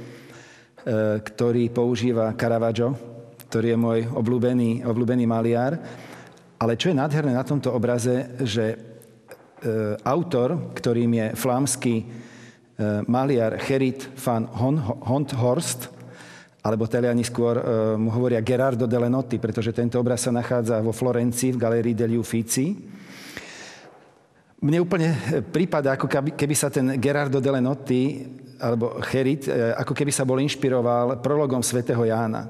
ktorý 1.22 1.70
používa 1.70 2.34
Caravaggio, 2.34 2.98
ktorý 3.46 3.66
je 3.70 3.78
môj 3.78 4.00
obľúbený, 4.10 4.82
obľúbený 4.82 5.24
maliar. 5.30 5.78
Ale 6.58 6.74
čo 6.74 6.90
je 6.90 6.98
nádherné 6.98 7.30
na 7.30 7.46
tomto 7.46 7.70
obraze, 7.70 8.26
že 8.42 8.74
e, 8.74 8.76
autor, 10.02 10.74
ktorým 10.74 11.14
je 11.14 11.26
flámsky 11.38 11.94
maliar 13.04 13.60
Cherit 13.60 14.08
van 14.16 14.48
Honthorst, 15.04 16.00
alebo 16.60 16.84
Taliani 16.84 17.24
skôr 17.24 17.56
e, 17.56 17.62
mu 17.96 18.12
hovoria 18.12 18.44
Gerardo 18.44 18.84
de 18.84 18.98
Lenotti, 19.00 19.40
pretože 19.40 19.72
tento 19.72 19.96
obraz 19.96 20.28
sa 20.28 20.32
nachádza 20.32 20.84
vo 20.84 20.92
Florencii 20.92 21.56
v 21.56 21.60
Galerii 21.60 21.96
degli 21.96 22.20
Uffizi. 22.20 22.76
Mne 24.60 24.84
úplne 24.84 25.16
prípada, 25.48 25.96
ako 25.96 26.04
keby 26.36 26.52
sa 26.52 26.68
ten 26.68 27.00
Gerardo 27.00 27.40
de 27.40 27.48
Lenotti, 27.48 28.28
alebo 28.60 29.00
Cherit, 29.00 29.48
ako 29.48 29.96
keby 29.96 30.12
sa 30.12 30.28
bol 30.28 30.36
inšpiroval 30.36 31.24
prologom 31.24 31.64
svätého 31.64 32.04
Jána. 32.04 32.44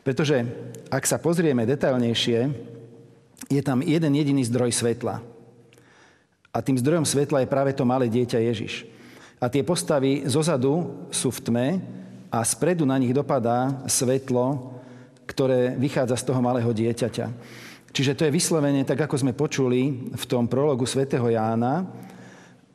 Pretože 0.00 0.48
ak 0.88 1.04
sa 1.04 1.20
pozrieme 1.20 1.68
detailnejšie, 1.68 2.48
je 3.52 3.60
tam 3.60 3.84
jeden 3.84 4.16
jediný 4.16 4.40
zdroj 4.48 4.72
svetla. 4.72 5.20
A 6.56 6.58
tým 6.64 6.80
zdrojom 6.80 7.04
svetla 7.04 7.44
je 7.44 7.52
práve 7.52 7.76
to 7.76 7.84
malé 7.84 8.08
dieťa 8.08 8.40
Ježiš. 8.48 8.88
A 9.42 9.50
tie 9.50 9.66
postavy 9.66 10.22
zozadu 10.30 11.02
sú 11.10 11.34
v 11.34 11.42
tme 11.42 11.68
a 12.30 12.38
spredu 12.46 12.86
na 12.86 12.94
nich 12.94 13.10
dopadá 13.10 13.82
svetlo, 13.90 14.78
ktoré 15.26 15.74
vychádza 15.74 16.14
z 16.14 16.26
toho 16.30 16.38
malého 16.38 16.70
dieťaťa. 16.70 17.26
Čiže 17.90 18.14
to 18.14 18.24
je 18.24 18.32
vyslovene, 18.32 18.86
tak 18.86 19.02
ako 19.02 19.18
sme 19.18 19.36
počuli 19.36 20.14
v 20.14 20.24
tom 20.30 20.46
prologu 20.46 20.86
svätého 20.86 21.26
Jána, 21.26 21.90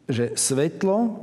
že 0.06 0.36
svetlo 0.36 1.16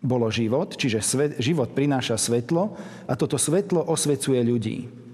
bolo 0.00 0.30
život, 0.30 0.78
čiže 0.78 1.02
svet, 1.02 1.30
život 1.42 1.74
prináša 1.74 2.14
svetlo 2.14 2.78
a 3.10 3.12
toto 3.18 3.34
svetlo 3.36 3.82
osvecuje 3.90 4.40
ľudí. 4.46 5.05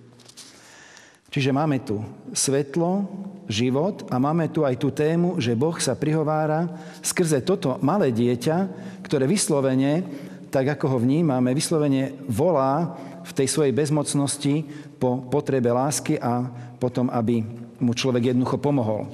Čiže 1.33 1.49
máme 1.49 1.81
tu 1.81 2.05
svetlo, 2.37 3.09
život 3.49 4.07
a 4.12 4.21
máme 4.21 4.49
tu 4.53 4.69
aj 4.69 4.77
tú 4.77 4.93
tému, 4.93 5.41
že 5.41 5.57
Boh 5.57 5.75
sa 5.81 5.97
prihovára 5.97 6.69
skrze 7.01 7.41
toto 7.41 7.77
malé 7.81 8.15
dieťa, 8.15 8.69
ktoré 9.05 9.25
vyslovene, 9.27 10.05
tak 10.53 10.77
ako 10.77 10.97
ho 10.97 10.99
vnímame, 11.01 11.57
vyslovene 11.57 12.12
volá 12.29 12.97
v 13.25 13.33
tej 13.33 13.49
svojej 13.49 13.73
bezmocnosti 13.73 14.67
po 15.01 15.25
potrebe 15.29 15.73
lásky 15.73 16.21
a 16.21 16.49
potom, 16.77 17.09
aby 17.09 17.41
mu 17.81 17.97
človek 17.97 18.35
jednoducho 18.35 18.61
pomohol. 18.61 19.09
E, 19.09 19.11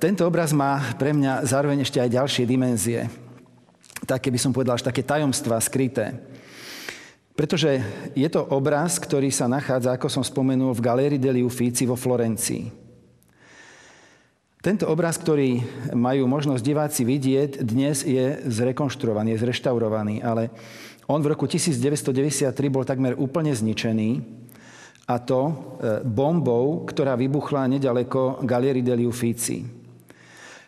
tento 0.00 0.24
obraz 0.24 0.54
má 0.56 0.80
pre 0.96 1.12
mňa 1.12 1.44
zároveň 1.44 1.84
ešte 1.84 2.00
aj 2.00 2.14
ďalšie 2.16 2.44
dimenzie. 2.48 3.00
Také 4.06 4.30
by 4.32 4.38
som 4.40 4.54
povedal, 4.54 4.78
až 4.78 4.86
také 4.86 5.02
tajomstvá 5.04 5.58
skryté. 5.60 6.16
Pretože 7.38 7.78
je 8.18 8.26
to 8.26 8.42
obraz, 8.50 8.98
ktorý 8.98 9.30
sa 9.30 9.46
nachádza, 9.46 9.94
ako 9.94 10.10
som 10.10 10.26
spomenul, 10.26 10.74
v 10.74 10.82
Galérii 10.82 11.22
degli 11.22 11.46
Uffizi 11.46 11.86
vo 11.86 11.94
Florencii. 11.94 12.66
Tento 14.58 14.90
obraz, 14.90 15.22
ktorý 15.22 15.62
majú 15.94 16.26
možnosť 16.26 16.66
diváci 16.66 17.06
vidieť, 17.06 17.62
dnes 17.62 18.02
je 18.02 18.42
zrekonštruovaný, 18.42 19.38
je 19.38 19.42
zreštaurovaný, 19.46 20.18
ale 20.18 20.50
on 21.06 21.22
v 21.22 21.30
roku 21.30 21.46
1993 21.46 22.50
bol 22.74 22.82
takmer 22.82 23.14
úplne 23.14 23.54
zničený 23.54 24.18
a 25.06 25.22
to 25.22 25.40
e, 25.46 25.52
bombou, 26.02 26.82
ktorá 26.90 27.14
vybuchla 27.14 27.70
nedaleko 27.70 28.42
Galérii 28.42 28.82
degli 28.82 29.06
Uffizi. 29.06 29.62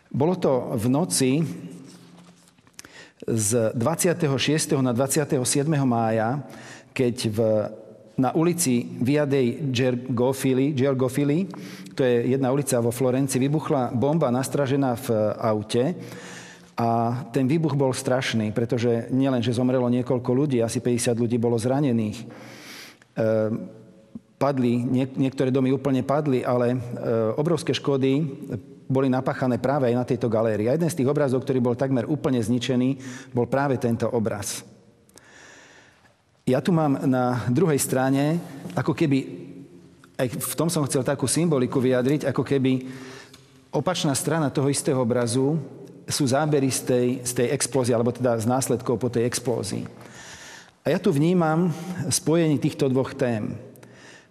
Bolo 0.07 0.39
to 0.39 0.71
v 0.79 0.85
noci 0.87 1.31
z 3.27 3.73
26. 3.77 4.81
na 4.81 4.93
27. 4.93 5.37
mája, 5.85 6.41
keď 6.93 7.15
v 7.29 7.39
na 8.21 8.35
ulici 8.37 8.85
Via 9.01 9.25
dei 9.25 9.57
Gergofili, 9.71 10.77
Gergofili, 10.77 11.49
to 11.97 12.05
je 12.05 12.35
jedna 12.35 12.53
ulica 12.53 12.77
vo 12.77 12.93
Florenci, 12.93 13.41
vybuchla 13.41 13.95
bomba 13.97 14.29
nastražená 14.29 14.93
v 14.99 15.07
aute 15.41 15.83
a 16.77 16.89
ten 17.33 17.49
výbuch 17.49 17.73
bol 17.73 17.95
strašný, 17.95 18.53
pretože 18.53 19.09
nielen, 19.09 19.41
že 19.41 19.55
zomrelo 19.55 19.89
niekoľko 19.89 20.31
ľudí, 20.33 20.61
asi 20.61 20.83
50 20.83 21.17
ľudí 21.17 21.41
bolo 21.41 21.57
zranených. 21.57 22.17
E, 22.21 22.25
padli, 24.37 24.81
niektoré 25.17 25.49
domy 25.53 25.73
úplne 25.73 26.01
padli, 26.01 26.41
ale 26.41 26.73
e, 26.73 26.77
obrovské 27.37 27.73
škody 27.73 28.25
boli 28.91 29.07
napáchané 29.07 29.55
práve 29.55 29.87
aj 29.87 29.95
na 29.95 30.03
tejto 30.03 30.27
galérii. 30.27 30.67
A 30.67 30.75
jeden 30.75 30.91
z 30.91 30.99
tých 30.99 31.07
obrazov, 31.07 31.47
ktorý 31.47 31.63
bol 31.63 31.79
takmer 31.79 32.03
úplne 32.03 32.43
zničený, 32.43 32.99
bol 33.31 33.47
práve 33.47 33.79
tento 33.79 34.11
obraz. 34.11 34.67
Ja 36.43 36.59
tu 36.59 36.75
mám 36.75 37.07
na 37.07 37.47
druhej 37.47 37.79
strane, 37.79 38.35
ako 38.75 38.91
keby, 38.91 39.17
aj 40.19 40.27
v 40.35 40.53
tom 40.59 40.67
som 40.67 40.83
chcel 40.83 41.07
takú 41.07 41.23
symboliku 41.29 41.79
vyjadriť, 41.79 42.27
ako 42.27 42.43
keby 42.43 42.71
opačná 43.71 44.11
strana 44.11 44.51
toho 44.51 44.67
istého 44.67 44.99
obrazu 44.99 45.55
sú 46.11 46.27
zábery 46.27 46.67
z 46.67 46.81
tej, 46.83 47.07
z 47.23 47.31
tej 47.31 47.47
explózie, 47.55 47.95
alebo 47.95 48.11
teda 48.11 48.35
z 48.35 48.49
následkov 48.49 48.99
po 48.99 49.07
tej 49.07 49.23
explózii. 49.23 49.87
A 50.81 50.91
ja 50.91 50.99
tu 50.99 51.13
vnímam 51.13 51.69
spojenie 52.09 52.57
týchto 52.57 52.89
dvoch 52.89 53.13
tém. 53.13 53.53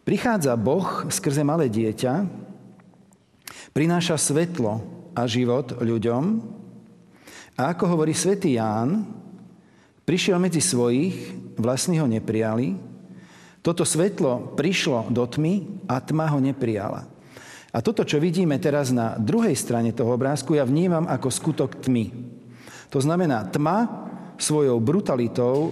Prichádza 0.02 0.58
Boh 0.58 1.06
skrze 1.08 1.46
malé 1.46 1.70
dieťa, 1.70 2.26
prináša 3.70 4.18
svetlo 4.18 4.82
a 5.14 5.26
život 5.26 5.78
ľuďom 5.78 6.24
a 7.60 7.76
ako 7.76 7.84
hovorí 7.92 8.16
svätý 8.16 8.56
Ján, 8.56 9.04
prišiel 10.08 10.40
medzi 10.40 10.64
svojich, 10.64 11.36
vlastní 11.60 12.00
ho 12.00 12.08
neprijali, 12.08 12.72
toto 13.60 13.84
svetlo 13.84 14.56
prišlo 14.56 15.12
do 15.12 15.20
tmy 15.28 15.84
a 15.84 16.00
tma 16.00 16.32
ho 16.32 16.40
neprijala. 16.40 17.04
A 17.70 17.78
toto, 17.84 18.02
čo 18.02 18.18
vidíme 18.18 18.56
teraz 18.56 18.90
na 18.90 19.14
druhej 19.20 19.54
strane 19.54 19.92
toho 19.92 20.16
obrázku, 20.16 20.56
ja 20.56 20.64
vnímam 20.64 21.04
ako 21.06 21.28
skutok 21.28 21.84
tmy. 21.84 22.10
To 22.90 22.98
znamená, 22.98 23.46
tma 23.52 23.86
svojou 24.40 24.80
brutalitou, 24.80 25.70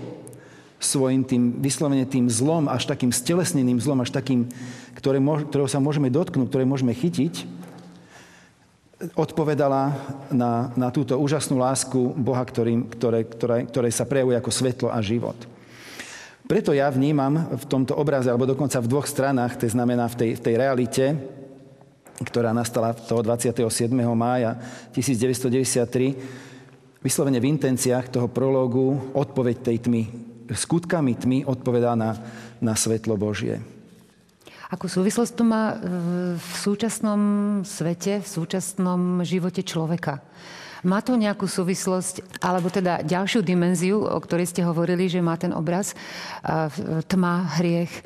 svojim 0.79 1.27
tým, 1.27 1.59
vyslovene 1.59 2.07
tým 2.07 2.31
zlom, 2.31 2.71
až 2.71 2.87
takým 2.87 3.11
stelesneným 3.11 3.83
zlom, 3.83 3.99
až 4.05 4.15
takým, 4.15 4.47
ktoré, 4.95 5.19
ktorého 5.19 5.67
sa 5.67 5.83
môžeme 5.83 6.07
dotknúť, 6.07 6.47
ktoré 6.47 6.63
môžeme 6.63 6.95
chytiť, 6.95 7.58
odpovedala 9.15 9.95
na, 10.35 10.75
na 10.75 10.91
túto 10.91 11.15
úžasnú 11.15 11.63
lásku 11.63 11.95
Boha, 12.19 12.43
ktorým, 12.43 12.91
ktoré, 12.91 13.23
ktoré, 13.23 13.63
ktoré 13.71 13.89
sa 13.95 14.03
prejavuje 14.03 14.35
ako 14.35 14.51
svetlo 14.51 14.91
a 14.91 14.99
život. 14.99 15.39
Preto 16.49 16.73
ja 16.73 16.89
vnímam 16.91 17.55
v 17.55 17.65
tomto 17.69 17.95
obraze, 17.95 18.33
alebo 18.33 18.49
dokonca 18.49 18.81
v 18.81 18.91
dvoch 18.91 19.07
stranách, 19.07 19.61
to 19.61 19.69
znamená 19.69 20.09
v 20.11 20.17
tej, 20.17 20.31
v 20.41 20.43
tej 20.43 20.55
realite, 20.57 21.05
ktorá 22.25 22.51
nastala 22.51 22.97
toho 22.97 23.23
27. 23.23 23.63
mája 24.17 24.59
1993, 24.91 26.99
vyslovene 26.99 27.39
v 27.39 27.55
intenciách 27.55 28.11
toho 28.11 28.27
prológu 28.27 29.15
odpoveď 29.15 29.57
tej 29.63 29.87
tmy. 29.87 30.03
Skutkami 30.49 31.15
tmy 31.15 31.39
odpovedá 31.45 31.95
na, 31.95 32.17
na 32.59 32.75
svetlo 32.75 33.15
Božie. 33.15 33.78
Akú 34.69 34.85
súvislosť 34.85 35.33
to 35.33 35.45
má 35.49 35.73
e, 35.73 35.77
v 36.37 36.51
súčasnom 36.61 37.21
svete, 37.65 38.21
v 38.21 38.29
súčasnom 38.29 39.25
živote 39.25 39.65
človeka? 39.65 40.21
Má 40.85 41.01
to 41.01 41.17
nejakú 41.17 41.49
súvislosť, 41.49 42.39
alebo 42.39 42.69
teda 42.71 43.03
ďalšiu 43.03 43.43
dimenziu, 43.43 43.99
o 43.99 44.19
ktorej 44.21 44.53
ste 44.53 44.63
hovorili, 44.63 45.11
že 45.11 45.25
má 45.25 45.35
ten 45.35 45.51
obraz, 45.51 45.97
tma, 47.09 47.35
hriech, 47.59 47.91
e, 47.91 48.03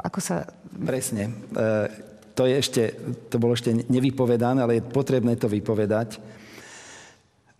ako 0.00 0.18
sa... 0.18 0.48
Presne. 0.72 1.28
E, 1.28 1.32
to, 2.32 2.48
je 2.48 2.54
ešte, 2.56 2.82
to 3.28 3.36
bolo 3.36 3.52
ešte 3.52 3.70
nevypovedané, 3.86 4.64
ale 4.64 4.80
je 4.80 4.88
potrebné 4.88 5.36
to 5.36 5.46
vypovedať. 5.46 6.16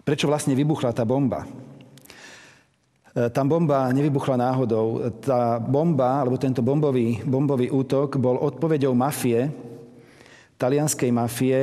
Prečo 0.02 0.26
vlastne 0.26 0.56
vybuchla 0.56 0.90
tá 0.96 1.04
bomba? 1.04 1.46
E, 3.12 3.28
tá 3.28 3.44
bomba 3.44 3.92
nevybuchla 3.92 4.40
náhodou. 4.40 5.12
Tá 5.20 5.60
bomba, 5.60 6.24
alebo 6.24 6.40
tento 6.40 6.64
bombový, 6.64 7.20
bombový 7.28 7.68
útok 7.68 8.16
bol 8.16 8.40
odpovedou 8.40 8.96
mafie, 8.96 9.52
talianskej 10.56 11.10
mafie, 11.12 11.60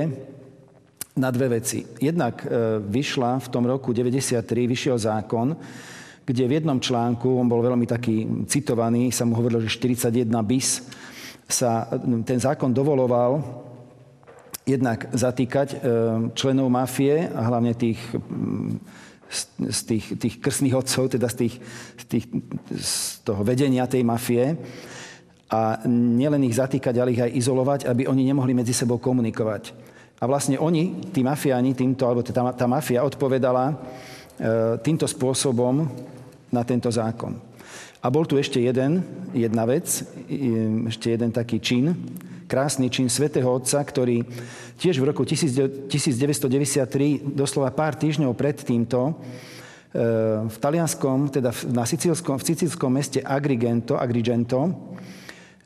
na 1.19 1.29
dve 1.35 1.59
veci. 1.59 1.83
Jednak 1.99 2.45
e, 2.45 2.79
vyšla 2.79 3.43
v 3.43 3.47
tom 3.51 3.67
roku 3.67 3.91
93, 3.91 4.39
vyšiel 4.69 4.95
zákon, 4.95 5.51
kde 6.23 6.47
v 6.47 6.55
jednom 6.61 6.79
článku, 6.79 7.27
on 7.27 7.49
bol 7.49 7.59
veľmi 7.59 7.83
taký 7.83 8.45
citovaný, 8.47 9.11
sa 9.11 9.27
mu 9.27 9.35
hovorilo, 9.35 9.59
že 9.59 9.73
41 9.75 10.31
bis, 10.47 10.85
sa 11.49 11.89
ten 12.23 12.37
zákon 12.37 12.69
dovoloval 12.69 13.41
jednak 14.63 15.09
zatýkať 15.11 15.67
e, 15.73 15.77
členov 16.37 16.69
mafie 16.69 17.25
a 17.25 17.41
hlavne 17.49 17.73
tých 17.73 17.99
z 19.69 19.79
tých, 19.85 20.05
tých 20.17 20.35
krstných 20.41 20.73
otcov, 20.73 21.13
teda 21.13 21.29
z, 21.29 21.45
tých, 21.45 21.55
z, 22.01 22.05
tých, 22.09 22.25
z 22.73 22.93
toho 23.21 23.45
vedenia 23.45 23.85
tej 23.85 24.01
mafie. 24.01 24.57
A 25.49 25.81
nielen 25.85 26.45
ich 26.45 26.57
zatýkať, 26.57 26.93
ale 26.97 27.13
ich 27.13 27.21
aj 27.21 27.33
izolovať, 27.33 27.79
aby 27.89 28.05
oni 28.05 28.25
nemohli 28.25 28.53
medzi 28.53 28.73
sebou 28.73 28.97
komunikovať. 29.01 29.73
A 30.19 30.27
vlastne 30.27 30.59
oni, 30.59 31.09
tí 31.13 31.25
mafiáni, 31.25 31.73
týmto, 31.73 32.05
alebo 32.05 32.21
tá, 32.25 32.53
tá 32.53 32.65
mafia 32.67 33.05
odpovedala 33.05 33.71
e, 33.71 33.75
týmto 34.83 35.07
spôsobom 35.09 35.89
na 36.53 36.61
tento 36.65 36.91
zákon. 36.91 37.37
A 37.99 38.07
bol 38.07 38.23
tu 38.23 38.39
ešte 38.39 38.61
jeden, 38.61 39.03
jedna 39.35 39.67
vec, 39.67 39.85
ešte 40.87 41.17
jeden 41.17 41.35
taký 41.35 41.59
čin, 41.59 41.91
krásny 42.49 42.89
čin 42.89 43.05
svätého 43.13 43.45
Otca, 43.45 43.77
ktorý 43.85 44.25
tiež 44.81 44.97
v 44.97 45.13
roku 45.13 45.21
1993, 45.21 45.85
doslova 47.21 47.69
pár 47.69 47.93
týždňov 47.93 48.33
pred 48.33 48.57
týmto, 48.57 49.13
e, 49.13 49.13
v 50.49 50.57
talianskom, 50.57 51.29
teda 51.29 51.53
na 51.69 51.85
sicílskom, 51.85 52.41
v 52.41 52.47
sicílskom 52.49 52.89
meste 52.89 53.21
Agrigento, 53.21 53.93
Agrigento, 53.93 54.73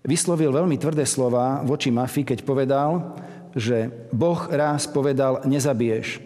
vyslovil 0.03 0.51
veľmi 0.51 0.75
tvrdé 0.75 1.07
slova 1.07 1.63
voči 1.63 1.87
mafii, 1.87 2.35
keď 2.35 2.39
povedal, 2.43 3.15
že 3.55 3.87
Boh 4.11 4.43
raz 4.51 4.83
povedal, 4.83 5.47
nezabiješ. 5.47 6.19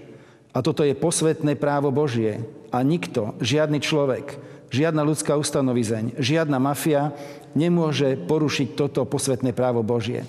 A 0.58 0.66
toto 0.66 0.82
je 0.82 0.98
posvetné 0.98 1.54
právo 1.54 1.94
Božie. 1.94 2.42
A 2.74 2.82
nikto, 2.82 3.38
žiadny 3.38 3.78
človek, 3.78 4.42
žiadna 4.74 5.06
ľudská 5.06 5.38
ustanovizeň, 5.38 6.18
žiadna 6.20 6.58
mafia 6.60 7.14
nemôže 7.58 8.14
porušiť 8.30 8.78
toto 8.78 9.02
posvetné 9.10 9.58
právo 9.58 9.82
Božie. 9.82 10.22
E, 10.22 10.28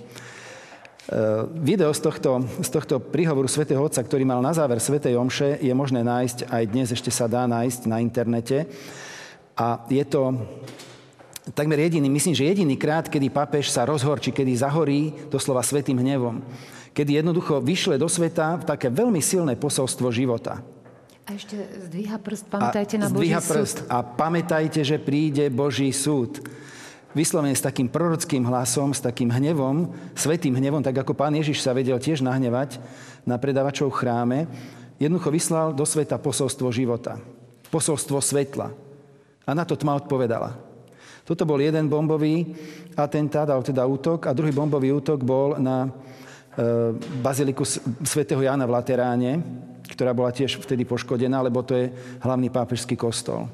video 1.61 1.93
z 1.93 2.01
tohto, 2.01 2.45
z 2.65 2.69
tohto 2.73 2.97
príhovoru 3.01 3.49
svätého 3.49 3.85
Otca, 3.85 4.01
ktorý 4.01 4.25
mal 4.25 4.41
na 4.41 4.57
záver 4.57 4.81
svätej 4.81 5.21
Omše, 5.21 5.61
je 5.61 5.73
možné 5.77 6.01
nájsť, 6.01 6.49
aj 6.49 6.65
dnes 6.69 6.89
ešte 6.89 7.13
sa 7.13 7.29
dá 7.29 7.45
nájsť 7.45 7.81
na 7.85 8.01
internete. 8.01 8.65
A 9.57 9.85
je 9.93 10.05
to 10.09 10.37
takmer 11.57 11.81
jediný, 11.81 12.09
myslím, 12.13 12.37
že 12.37 12.49
jediný 12.49 12.77
krát, 12.77 13.09
kedy 13.09 13.33
papež 13.33 13.73
sa 13.73 13.89
rozhorčí, 13.89 14.33
kedy 14.33 14.53
zahorí 14.57 15.13
doslova 15.33 15.65
svetým 15.65 15.97
hnevom. 16.01 16.45
Kedy 16.93 17.21
jednoducho 17.23 17.63
vyšle 17.63 17.97
do 17.97 18.09
sveta 18.11 18.61
také 18.65 18.93
veľmi 18.93 19.23
silné 19.23 19.57
posolstvo 19.57 20.13
života. 20.13 20.61
A 21.29 21.37
ešte 21.37 21.61
zdvíha 21.89 22.17
prst, 22.25 22.49
pamätajte 22.49 22.97
a 22.97 23.01
na 23.05 23.09
Boží 23.13 23.37
prst 23.37 23.85
súd. 23.85 23.93
A 23.93 24.01
pamätajte, 24.01 24.81
že 24.81 24.97
príde 24.97 25.53
Boží 25.53 25.93
súd. 25.93 26.41
Vyslovene 27.19 27.51
s 27.51 27.67
takým 27.67 27.91
prorockým 27.91 28.47
hlasom, 28.47 28.95
s 28.95 29.03
takým 29.03 29.27
hnevom, 29.27 29.91
svetým 30.15 30.55
hnevom, 30.55 30.87
tak 30.87 31.03
ako 31.03 31.19
pán 31.19 31.35
Ježiš 31.35 31.67
sa 31.67 31.75
vedel 31.75 31.99
tiež 31.99 32.23
nahnevať 32.23 32.79
na 33.27 33.35
predavačov 33.35 33.91
chráme, 33.91 34.47
jednoducho 35.03 35.35
vyslal 35.35 35.75
do 35.75 35.83
sveta 35.83 36.15
posolstvo 36.15 36.71
života. 36.71 37.19
Posolstvo 37.75 38.23
svetla. 38.23 38.71
A 39.43 39.51
na 39.51 39.67
to 39.67 39.75
tma 39.75 39.99
odpovedala. 39.99 40.55
Toto 41.27 41.43
bol 41.43 41.59
jeden 41.59 41.91
bombový 41.91 42.55
atentát, 42.95 43.51
alebo 43.51 43.67
teda 43.67 43.83
útok, 43.83 44.31
a 44.31 44.33
druhý 44.33 44.55
bombový 44.55 44.95
útok 44.95 45.19
bol 45.27 45.59
na 45.59 45.91
e, 45.91 45.91
baziliku 47.19 47.67
svätého 48.07 48.47
Jana 48.47 48.63
v 48.63 48.79
Lateráne, 48.79 49.43
ktorá 49.91 50.15
bola 50.15 50.31
tiež 50.31 50.63
vtedy 50.63 50.87
poškodená, 50.87 51.43
lebo 51.43 51.67
to 51.67 51.75
je 51.75 51.91
hlavný 52.23 52.47
pápežský 52.47 52.95
kostol. 52.95 53.51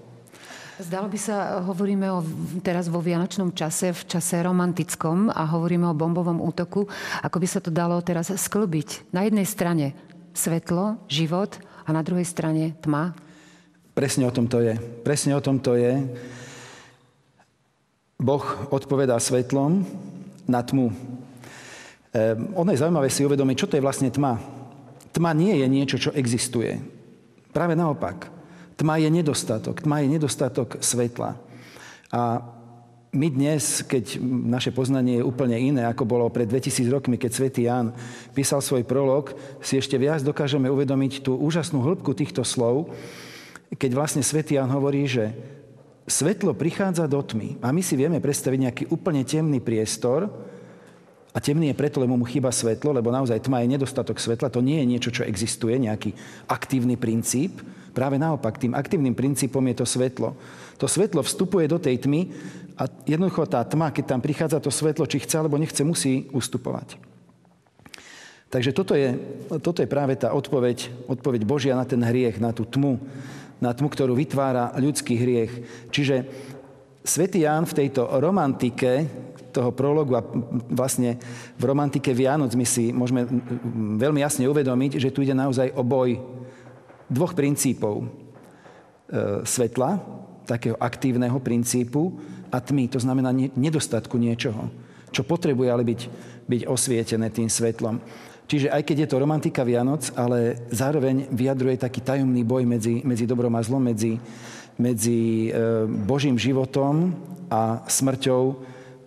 Zdalo 0.74 1.06
by 1.06 1.14
sa, 1.14 1.62
hovoríme 1.62 2.10
o, 2.10 2.18
teraz 2.58 2.90
vo 2.90 2.98
vianočnom 2.98 3.54
čase, 3.54 3.94
v 3.94 4.02
čase 4.10 4.42
romantickom 4.42 5.30
a 5.30 5.46
hovoríme 5.46 5.86
o 5.86 5.94
bombovom 5.94 6.42
útoku, 6.42 6.90
ako 7.22 7.36
by 7.38 7.46
sa 7.46 7.62
to 7.62 7.70
dalo 7.70 7.94
teraz 8.02 8.34
sklbiť. 8.34 9.14
Na 9.14 9.22
jednej 9.22 9.46
strane 9.46 9.94
svetlo, 10.34 10.98
život 11.06 11.62
a 11.86 11.94
na 11.94 12.02
druhej 12.02 12.26
strane 12.26 12.74
tma. 12.82 13.14
Presne 13.94 14.26
o 14.26 14.34
tom 14.34 14.50
to 14.50 14.58
je. 14.58 14.74
Presne 15.06 15.38
o 15.38 15.44
tom 15.44 15.62
to 15.62 15.78
je. 15.78 16.10
Boh 18.18 18.42
odpovedá 18.74 19.14
svetlom 19.22 19.86
na 20.50 20.58
tmu. 20.66 20.90
Ehm, 22.10 22.50
ono 22.58 22.74
je 22.74 22.82
zaujímavé 22.82 23.14
si 23.14 23.22
uvedomiť, 23.22 23.56
čo 23.62 23.70
to 23.70 23.78
je 23.78 23.84
vlastne 23.86 24.10
tma. 24.10 24.42
Tma 25.14 25.30
nie 25.38 25.54
je 25.54 25.66
niečo, 25.70 25.96
čo 26.02 26.10
existuje. 26.18 26.82
Práve 27.54 27.78
naopak. 27.78 28.33
Tma 28.74 28.98
je 28.98 29.08
nedostatok. 29.10 29.82
Tma 29.82 30.02
je 30.02 30.08
nedostatok 30.18 30.82
svetla. 30.82 31.38
A 32.10 32.42
my 33.14 33.30
dnes, 33.30 33.86
keď 33.86 34.18
naše 34.26 34.74
poznanie 34.74 35.22
je 35.22 35.26
úplne 35.26 35.54
iné, 35.54 35.86
ako 35.86 36.02
bolo 36.02 36.26
pred 36.34 36.50
2000 36.50 36.90
rokmi, 36.90 37.14
keď 37.14 37.30
svätý 37.30 37.70
Ján 37.70 37.94
písal 38.34 38.58
svoj 38.58 38.82
prolog, 38.82 39.30
si 39.62 39.78
ešte 39.78 39.94
viac 39.94 40.26
dokážeme 40.26 40.66
uvedomiť 40.66 41.22
tú 41.22 41.38
úžasnú 41.38 41.78
hĺbku 41.78 42.10
týchto 42.10 42.42
slov, 42.42 42.90
keď 43.70 43.90
vlastne 43.94 44.22
svätý 44.26 44.58
Ján 44.58 44.70
hovorí, 44.74 45.06
že 45.06 45.30
svetlo 46.10 46.58
prichádza 46.58 47.06
do 47.06 47.22
tmy. 47.22 47.62
A 47.62 47.70
my 47.70 47.82
si 47.86 47.94
vieme 47.94 48.18
predstaviť 48.18 48.60
nejaký 48.66 48.84
úplne 48.90 49.22
temný 49.22 49.62
priestor, 49.62 50.26
a 51.34 51.42
temný 51.42 51.74
je 51.74 51.78
preto, 51.78 51.98
lebo 51.98 52.14
mu 52.14 52.22
chýba 52.22 52.54
svetlo, 52.54 52.94
lebo 52.94 53.10
naozaj 53.10 53.42
tma 53.42 53.58
je 53.66 53.74
nedostatok 53.74 54.22
svetla. 54.22 54.54
To 54.54 54.62
nie 54.62 54.78
je 54.78 54.86
niečo, 54.86 55.10
čo 55.10 55.26
existuje, 55.26 55.74
nejaký 55.82 56.14
aktívny 56.46 56.94
princíp. 56.94 57.58
Práve 57.94 58.18
naopak, 58.18 58.58
tým 58.58 58.74
aktívnym 58.74 59.14
princípom 59.14 59.62
je 59.70 59.76
to 59.78 59.86
svetlo. 59.86 60.34
To 60.82 60.90
svetlo 60.90 61.22
vstupuje 61.22 61.70
do 61.70 61.78
tej 61.78 62.02
tmy 62.02 62.34
a 62.74 62.90
jednoducho 63.06 63.46
tá 63.46 63.62
tma, 63.62 63.94
keď 63.94 64.04
tam 64.10 64.20
prichádza 64.20 64.58
to 64.58 64.74
svetlo, 64.74 65.06
či 65.06 65.22
chce 65.22 65.38
alebo 65.38 65.54
nechce, 65.54 65.86
musí 65.86 66.26
ustupovať. 66.34 66.98
Takže 68.50 68.70
toto 68.74 68.98
je, 68.98 69.14
toto 69.62 69.82
je 69.82 69.90
práve 69.90 70.14
tá 70.18 70.34
odpoveď, 70.34 71.06
odpoveď 71.10 71.42
Božia 71.46 71.78
na 71.78 71.86
ten 71.86 72.02
hriech, 72.02 72.38
na 72.42 72.50
tú 72.50 72.66
tmu, 72.66 72.98
na 73.62 73.70
tmu, 73.70 73.90
ktorú 73.90 74.14
vytvára 74.18 74.74
ľudský 74.78 75.14
hriech. 75.14 75.52
Čiže 75.94 76.26
Svetý 77.04 77.44
Ján 77.44 77.68
v 77.68 77.84
tejto 77.84 78.08
romantike 78.16 79.04
toho 79.52 79.70
prologu 79.76 80.16
a 80.16 80.24
vlastne 80.72 81.20
v 81.54 81.62
romantike 81.68 82.10
Vianoc 82.16 82.56
my 82.56 82.66
si 82.66 82.90
môžeme 82.90 83.28
veľmi 84.00 84.24
jasne 84.24 84.48
uvedomiť, 84.48 84.98
že 84.98 85.12
tu 85.12 85.20
ide 85.20 85.36
naozaj 85.36 85.76
o 85.76 85.84
boj 85.84 86.16
dvoch 87.14 87.38
princípov. 87.38 88.04
E, 89.04 89.46
svetla, 89.46 90.02
takého 90.42 90.76
aktívneho 90.76 91.38
princípu 91.38 92.18
a 92.50 92.58
tmy, 92.60 92.90
to 92.90 92.98
znamená 92.98 93.32
nedostatku 93.54 94.18
niečoho, 94.18 94.68
čo 95.14 95.22
potrebuje 95.24 95.68
ale 95.70 95.84
byť, 95.86 96.00
byť 96.50 96.62
osvietené 96.66 97.30
tým 97.30 97.48
svetlom. 97.48 98.02
Čiže 98.44 98.68
aj 98.68 98.82
keď 98.84 98.96
je 99.04 99.08
to 99.08 99.22
romantika 99.22 99.64
Vianoc, 99.64 100.12
ale 100.18 100.68
zároveň 100.68 101.32
vyjadruje 101.32 101.80
taký 101.80 102.04
tajomný 102.04 102.44
boj 102.44 102.68
medzi, 102.68 103.00
medzi 103.06 103.24
dobrom 103.24 103.54
a 103.56 103.64
zlom, 103.64 103.88
medzi, 103.88 104.20
medzi 104.76 105.48
e, 105.48 105.88
Božím 105.88 106.36
životom 106.36 107.14
a 107.48 107.86
smrťou 107.88 108.42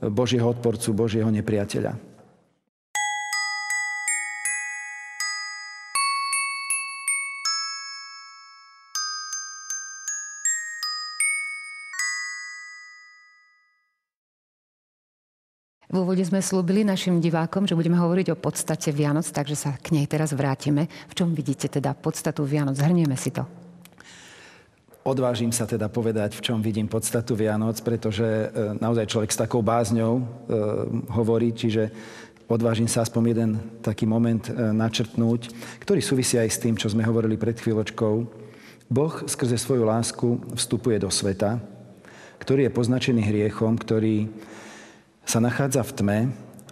Božieho 0.10 0.46
odporcu, 0.46 0.94
Božieho 0.94 1.30
nepriateľa. 1.30 2.07
V 15.88 16.04
úvode 16.04 16.20
sme 16.20 16.44
slúbili 16.44 16.84
našim 16.84 17.24
divákom, 17.24 17.64
že 17.64 17.72
budeme 17.72 17.96
hovoriť 17.96 18.36
o 18.36 18.40
podstate 18.40 18.92
Vianoc, 18.92 19.24
takže 19.32 19.56
sa 19.56 19.72
k 19.80 19.96
nej 19.96 20.04
teraz 20.04 20.36
vrátime. 20.36 20.92
V 21.08 21.16
čom 21.16 21.32
vidíte 21.32 21.72
teda 21.72 21.96
podstatu 21.96 22.44
Vianoc? 22.44 22.76
Zhrnieme 22.76 23.16
si 23.16 23.32
to. 23.32 23.48
Odvážim 25.08 25.56
sa 25.56 25.64
teda 25.64 25.88
povedať, 25.88 26.36
v 26.36 26.44
čom 26.44 26.60
vidím 26.60 26.92
podstatu 26.92 27.40
Vianoc, 27.40 27.80
pretože 27.80 28.28
e, 28.28 28.76
naozaj 28.84 29.08
človek 29.08 29.32
s 29.32 29.40
takou 29.40 29.64
bázňou 29.64 30.20
e, 30.20 30.24
hovorí, 31.08 31.56
čiže 31.56 31.88
odvážim 32.52 32.92
sa 32.92 33.08
aspoň 33.08 33.24
jeden 33.24 33.52
taký 33.80 34.04
moment 34.04 34.44
e, 34.44 34.52
načrtnúť, 34.76 35.56
ktorý 35.88 36.04
súvisí 36.04 36.36
aj 36.36 36.52
s 36.52 36.60
tým, 36.60 36.76
čo 36.76 36.92
sme 36.92 37.08
hovorili 37.08 37.40
pred 37.40 37.56
chvíľočkou. 37.56 38.16
Boh 38.92 39.14
skrze 39.24 39.56
svoju 39.56 39.88
lásku 39.88 40.36
vstupuje 40.52 41.00
do 41.00 41.08
sveta, 41.08 41.64
ktorý 42.44 42.68
je 42.68 42.76
poznačený 42.76 43.24
hriechom, 43.24 43.80
ktorý 43.80 44.28
sa 45.28 45.44
nachádza 45.44 45.84
v 45.84 45.92
tme 45.92 46.20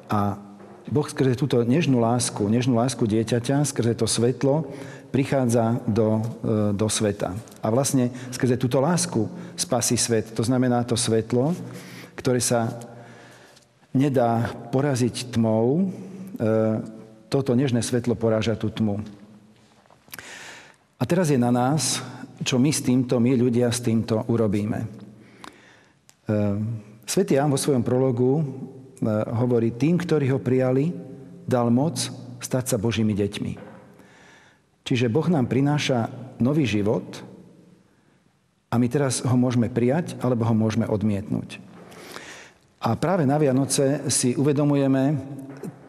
a 0.07 0.39
Boh 0.87 1.03
skrze 1.03 1.35
túto 1.35 1.59
nežnú 1.65 1.99
lásku, 1.99 2.39
nežnú 2.47 2.79
lásku 2.79 3.03
dieťaťa, 3.03 3.67
skrze 3.67 3.99
to 3.99 4.07
svetlo, 4.07 4.71
prichádza 5.11 5.83
do, 5.83 6.23
e, 6.39 6.71
do 6.71 6.87
sveta. 6.87 7.35
A 7.59 7.67
vlastne 7.67 8.13
skrze 8.31 8.55
túto 8.55 8.79
lásku 8.79 9.27
spasí 9.59 9.99
svet. 9.99 10.31
To 10.37 10.43
znamená 10.45 10.87
to 10.87 10.95
svetlo, 10.95 11.51
ktoré 12.15 12.39
sa 12.39 12.71
nedá 13.91 14.55
poraziť 14.71 15.35
tmou, 15.35 15.91
e, 16.39 16.45
toto 17.27 17.51
nežné 17.57 17.83
svetlo 17.83 18.15
poráža 18.15 18.55
tú 18.55 18.71
tmu. 18.71 19.03
A 20.95 21.03
teraz 21.03 21.27
je 21.27 21.39
na 21.41 21.51
nás, 21.51 21.99
čo 22.45 22.55
my 22.55 22.71
s 22.71 22.79
týmto, 22.85 23.19
my 23.19 23.35
ľudia 23.35 23.67
s 23.67 23.83
týmto 23.83 24.23
urobíme. 24.31 25.03
Svetý 27.05 27.37
Ján 27.37 27.53
vo 27.53 27.61
svojom 27.61 27.85
prologu 27.85 28.41
e, 28.41 28.43
hovorí, 29.37 29.77
tým, 29.77 30.01
ktorí 30.01 30.33
ho 30.33 30.41
prijali, 30.41 30.89
dal 31.45 31.69
moc 31.69 32.01
stať 32.41 32.75
sa 32.75 32.77
Božími 32.81 33.13
deťmi. 33.13 33.53
Čiže 34.85 35.09
Boh 35.13 35.25
nám 35.29 35.45
prináša 35.45 36.09
nový 36.41 36.65
život 36.65 37.05
a 38.69 38.81
my 38.81 38.87
teraz 38.89 39.21
ho 39.21 39.37
môžeme 39.37 39.69
prijať 39.69 40.17
alebo 40.21 40.45
ho 40.45 40.53
môžeme 40.57 40.85
odmietnúť. 40.89 41.61
A 42.81 42.93
práve 42.93 43.25
na 43.25 43.41
Vianoce 43.41 44.05
si 44.13 44.37
uvedomujeme 44.37 45.17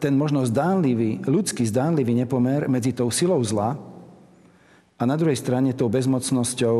ten 0.01 0.13
možno 0.17 0.45
zdánlivý, 0.45 1.21
ľudský 1.25 1.65
zdánlivý 1.65 2.13
nepomer 2.13 2.65
medzi 2.69 2.93
tou 2.93 3.09
silou 3.13 3.41
zla 3.45 3.77
a 4.97 5.03
na 5.05 5.13
druhej 5.13 5.37
strane 5.37 5.77
tou 5.77 5.89
bezmocnosťou 5.89 6.77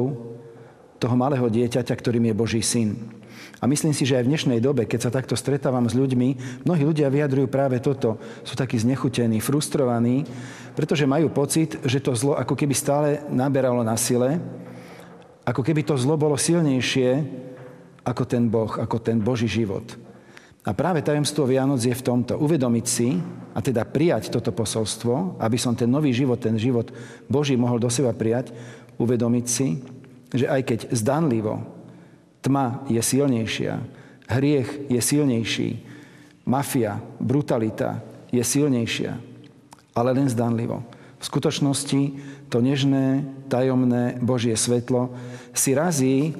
toho 0.98 1.16
malého 1.18 1.46
dieťaťa, 1.46 1.94
ktorým 1.94 2.30
je 2.30 2.34
Boží 2.34 2.62
syn. 2.66 3.17
A 3.58 3.66
myslím 3.66 3.90
si, 3.90 4.06
že 4.06 4.22
aj 4.22 4.30
v 4.30 4.32
dnešnej 4.34 4.60
dobe, 4.62 4.86
keď 4.86 5.10
sa 5.10 5.12
takto 5.14 5.34
stretávam 5.34 5.90
s 5.90 5.98
ľuďmi, 5.98 6.62
mnohí 6.62 6.84
ľudia 6.86 7.10
vyjadrujú 7.10 7.50
práve 7.50 7.82
toto. 7.82 8.22
Sú 8.46 8.54
takí 8.54 8.78
znechutení, 8.78 9.42
frustrovaní, 9.42 10.30
pretože 10.78 11.10
majú 11.10 11.34
pocit, 11.34 11.82
že 11.82 11.98
to 11.98 12.14
zlo 12.14 12.38
ako 12.38 12.54
keby 12.54 12.78
stále 12.78 13.26
naberalo 13.34 13.82
na 13.82 13.98
sile, 13.98 14.38
ako 15.42 15.66
keby 15.66 15.82
to 15.82 15.98
zlo 15.98 16.20
bolo 16.20 16.38
silnejšie 16.38 17.26
ako 18.06 18.24
ten 18.30 18.46
Boh, 18.46 18.70
ako 18.70 19.02
ten 19.02 19.18
Boží 19.18 19.50
život. 19.50 19.84
A 20.68 20.76
práve 20.76 21.00
tajomstvo 21.00 21.48
Vianoc 21.48 21.80
je 21.80 21.96
v 21.96 22.06
tomto. 22.06 22.36
Uvedomiť 22.38 22.86
si 22.86 23.16
a 23.56 23.64
teda 23.64 23.88
prijať 23.88 24.28
toto 24.28 24.52
posolstvo, 24.52 25.40
aby 25.40 25.56
som 25.56 25.72
ten 25.74 25.88
nový 25.88 26.12
život, 26.12 26.44
ten 26.44 26.60
život 26.60 26.92
Boží 27.32 27.56
mohol 27.56 27.80
do 27.80 27.88
seba 27.88 28.12
prijať, 28.12 28.52
uvedomiť 29.00 29.46
si, 29.48 29.80
že 30.36 30.46
aj 30.46 30.62
keď 30.68 30.80
zdanlivo 30.92 31.77
Tma 32.42 32.86
je 32.88 33.02
silnejšia, 33.02 33.82
hriech 34.28 34.92
je 34.92 35.02
silnejší, 35.02 35.70
mafia, 36.46 37.02
brutalita 37.20 38.04
je 38.32 38.44
silnejšia, 38.44 39.18
ale 39.96 40.10
len 40.14 40.30
zdanlivo. 40.30 40.84
V 41.18 41.24
skutočnosti 41.26 42.02
to 42.48 42.62
nežné, 42.62 43.26
tajomné 43.50 44.22
Božie 44.22 44.54
svetlo 44.54 45.12
si 45.52 45.74
razí 45.74 46.38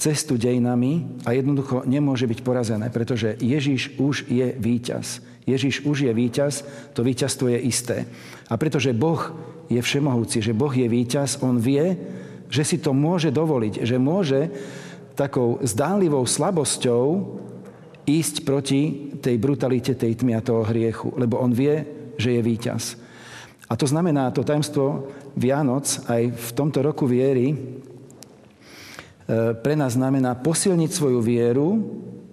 cestu 0.00 0.40
dejinami 0.40 1.20
a 1.28 1.36
jednoducho 1.36 1.84
nemôže 1.84 2.24
byť 2.24 2.40
porazené, 2.40 2.88
pretože 2.88 3.36
Ježiš 3.36 4.00
už 4.00 4.30
je 4.32 4.56
víťaz. 4.56 5.20
Ježiš 5.44 5.84
už 5.84 6.08
je 6.08 6.12
víťaz, 6.14 6.64
to 6.96 7.04
víťazstvo 7.04 7.52
je 7.52 7.58
isté. 7.60 7.96
A 8.48 8.56
pretože 8.56 8.96
Boh 8.96 9.20
je 9.68 9.82
všemohúci, 9.82 10.40
že 10.40 10.56
Boh 10.56 10.72
je 10.72 10.88
víťaz, 10.88 11.44
On 11.44 11.60
vie, 11.60 11.98
že 12.48 12.64
si 12.64 12.80
to 12.80 12.96
môže 12.96 13.28
dovoliť, 13.28 13.84
že 13.84 13.96
môže 14.00 14.48
takou 15.20 15.60
zdánlivou 15.60 16.24
slabosťou 16.24 17.04
ísť 18.08 18.34
proti 18.48 19.12
tej 19.20 19.36
brutalite, 19.36 19.92
tej 19.92 20.16
tmy 20.16 20.40
a 20.40 20.40
toho 20.40 20.64
hriechu, 20.64 21.12
lebo 21.20 21.36
on 21.36 21.52
vie, 21.52 21.84
že 22.16 22.32
je 22.32 22.40
víťaz. 22.40 22.96
A 23.68 23.76
to 23.76 23.84
znamená, 23.84 24.32
to 24.32 24.42
tajomstvo 24.42 25.12
Vianoc 25.36 25.86
aj 26.08 26.32
v 26.32 26.48
tomto 26.56 26.80
roku 26.82 27.04
viery 27.06 27.52
e, 27.52 27.56
pre 29.54 29.74
nás 29.78 29.94
znamená 29.94 30.34
posilniť 30.40 30.90
svoju 30.90 31.20
vieru 31.22 31.68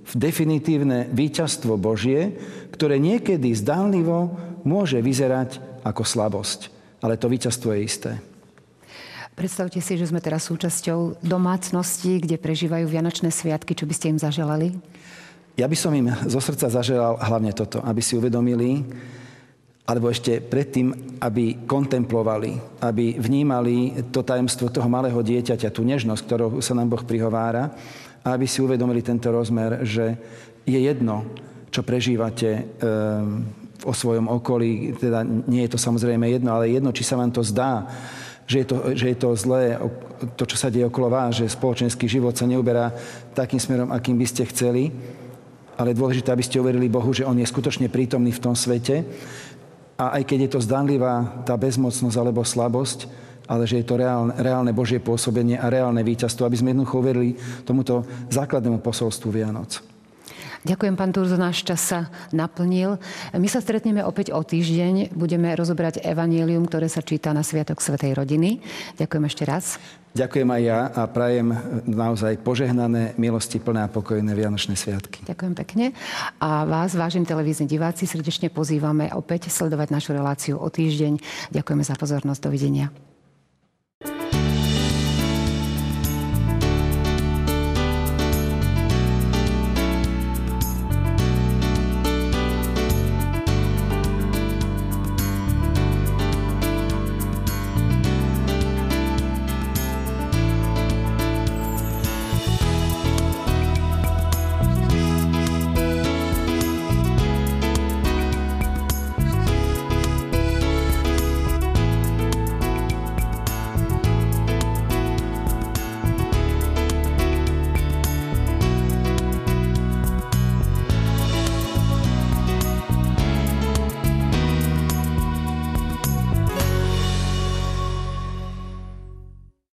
v 0.08 0.14
definitívne 0.16 1.12
víťazstvo 1.12 1.78
Božie, 1.78 2.34
ktoré 2.74 2.98
niekedy 2.98 3.54
zdánlivo 3.54 4.34
môže 4.66 4.98
vyzerať 5.04 5.84
ako 5.86 6.02
slabosť. 6.02 6.74
Ale 7.06 7.22
to 7.22 7.30
víťazstvo 7.30 7.70
je 7.78 7.82
isté. 7.86 8.12
Predstavte 9.38 9.78
si, 9.86 9.94
že 10.02 10.10
sme 10.10 10.18
teraz 10.18 10.50
súčasťou 10.50 11.22
domácnosti, 11.22 12.18
kde 12.18 12.42
prežívajú 12.42 12.90
Vianočné 12.90 13.30
sviatky. 13.30 13.78
Čo 13.78 13.86
by 13.86 13.94
ste 13.94 14.10
im 14.10 14.18
zaželali? 14.18 14.74
Ja 15.54 15.70
by 15.70 15.78
som 15.78 15.94
im 15.94 16.10
zo 16.26 16.42
srdca 16.42 16.74
zaželal 16.74 17.22
hlavne 17.22 17.54
toto, 17.54 17.78
aby 17.86 18.02
si 18.02 18.18
uvedomili, 18.18 18.82
alebo 19.86 20.10
ešte 20.10 20.42
predtým, 20.42 21.22
aby 21.22 21.70
kontemplovali, 21.70 22.82
aby 22.82 23.22
vnímali 23.22 24.10
to 24.10 24.26
tajemstvo 24.26 24.74
toho 24.74 24.90
malého 24.90 25.22
dieťaťa, 25.22 25.70
tú 25.70 25.86
nežnosť, 25.86 26.22
ktorou 26.26 26.50
sa 26.58 26.74
nám 26.74 26.90
Boh 26.90 27.06
prihovára, 27.06 27.78
a 28.26 28.34
aby 28.34 28.50
si 28.50 28.66
uvedomili 28.66 29.06
tento 29.06 29.30
rozmer, 29.30 29.86
že 29.86 30.18
je 30.66 30.82
jedno, 30.82 31.30
čo 31.70 31.86
prežívate 31.86 32.82
ehm, 32.82 33.46
o 33.86 33.94
svojom 33.94 34.34
okolí, 34.34 34.98
teda 34.98 35.22
nie 35.46 35.62
je 35.70 35.78
to 35.78 35.80
samozrejme 35.80 36.26
jedno, 36.26 36.58
ale 36.58 36.74
jedno, 36.74 36.90
či 36.90 37.06
sa 37.06 37.22
vám 37.22 37.30
to 37.30 37.46
zdá, 37.46 37.86
že 38.48 38.64
je, 38.64 38.66
to, 38.66 38.78
že 38.96 39.06
je 39.12 39.18
to 39.20 39.30
zlé, 39.36 39.76
to, 40.40 40.44
čo 40.48 40.56
sa 40.56 40.72
deje 40.72 40.88
okolo 40.88 41.12
vás, 41.12 41.36
že 41.36 41.52
spoločenský 41.52 42.08
život 42.08 42.32
sa 42.32 42.48
neuberá 42.48 42.96
takým 43.36 43.60
smerom, 43.60 43.92
akým 43.92 44.16
by 44.16 44.24
ste 44.24 44.48
chceli, 44.48 44.96
ale 45.76 45.92
je 45.94 46.00
dôležité, 46.00 46.32
aby 46.32 46.42
ste 46.42 46.58
uverili 46.58 46.88
Bohu, 46.88 47.12
že 47.12 47.28
On 47.28 47.36
je 47.38 47.46
skutočne 47.46 47.92
prítomný 47.92 48.34
v 48.34 48.42
tom 48.42 48.56
svete. 48.58 49.06
A 50.00 50.18
aj 50.18 50.24
keď 50.26 50.40
je 50.48 50.52
to 50.58 50.64
zdanlivá 50.66 51.44
tá 51.46 51.54
bezmocnosť 51.54 52.18
alebo 52.18 52.42
slabosť, 52.42 53.06
ale 53.46 53.64
že 53.70 53.84
je 53.84 53.86
to 53.86 54.00
reálne, 54.00 54.34
reálne 54.40 54.72
Božie 54.74 55.04
pôsobenie 55.04 55.60
a 55.60 55.70
reálne 55.70 56.02
víťazstvo, 56.02 56.48
aby 56.48 56.58
sme 56.58 56.72
jednoducho 56.74 57.00
uverili 57.00 57.38
tomuto 57.64 58.04
základnému 58.32 58.82
posolstvu 58.82 59.30
Vianoc. 59.30 59.97
Ďakujem, 60.66 60.96
pán 60.98 61.14
Turzo, 61.14 61.38
náš 61.38 61.62
čas 61.62 61.82
sa 61.84 62.10
naplnil. 62.34 62.98
My 63.36 63.46
sa 63.46 63.62
stretneme 63.62 64.02
opäť 64.02 64.34
o 64.34 64.42
týždeň. 64.42 65.14
Budeme 65.14 65.54
rozobrať 65.54 66.02
evanílium, 66.02 66.66
ktoré 66.66 66.90
sa 66.90 67.06
číta 67.06 67.36
na 67.36 67.46
Sviatok 67.46 67.84
Svetej 67.84 68.18
rodiny. 68.18 68.64
Ďakujem 68.98 69.24
ešte 69.28 69.44
raz. 69.46 69.78
Ďakujem 70.18 70.50
aj 70.50 70.62
ja 70.66 70.80
a 70.98 71.06
prajem 71.06 71.54
naozaj 71.86 72.42
požehnané, 72.42 73.14
milosti 73.22 73.62
plné 73.62 73.86
a 73.86 73.92
pokojné 73.92 74.34
Vianočné 74.34 74.74
sviatky. 74.74 75.22
Ďakujem 75.30 75.54
pekne. 75.54 75.86
A 76.42 76.66
vás, 76.66 76.98
vážení 76.98 77.30
televízni 77.30 77.70
diváci, 77.70 78.10
srdečne 78.10 78.50
pozývame 78.50 79.14
opäť 79.14 79.54
sledovať 79.54 79.94
našu 79.94 80.18
reláciu 80.18 80.58
o 80.58 80.66
týždeň. 80.74 81.22
Ďakujeme 81.54 81.84
za 81.86 81.94
pozornosť. 81.94 82.42
Dovidenia. 82.50 82.90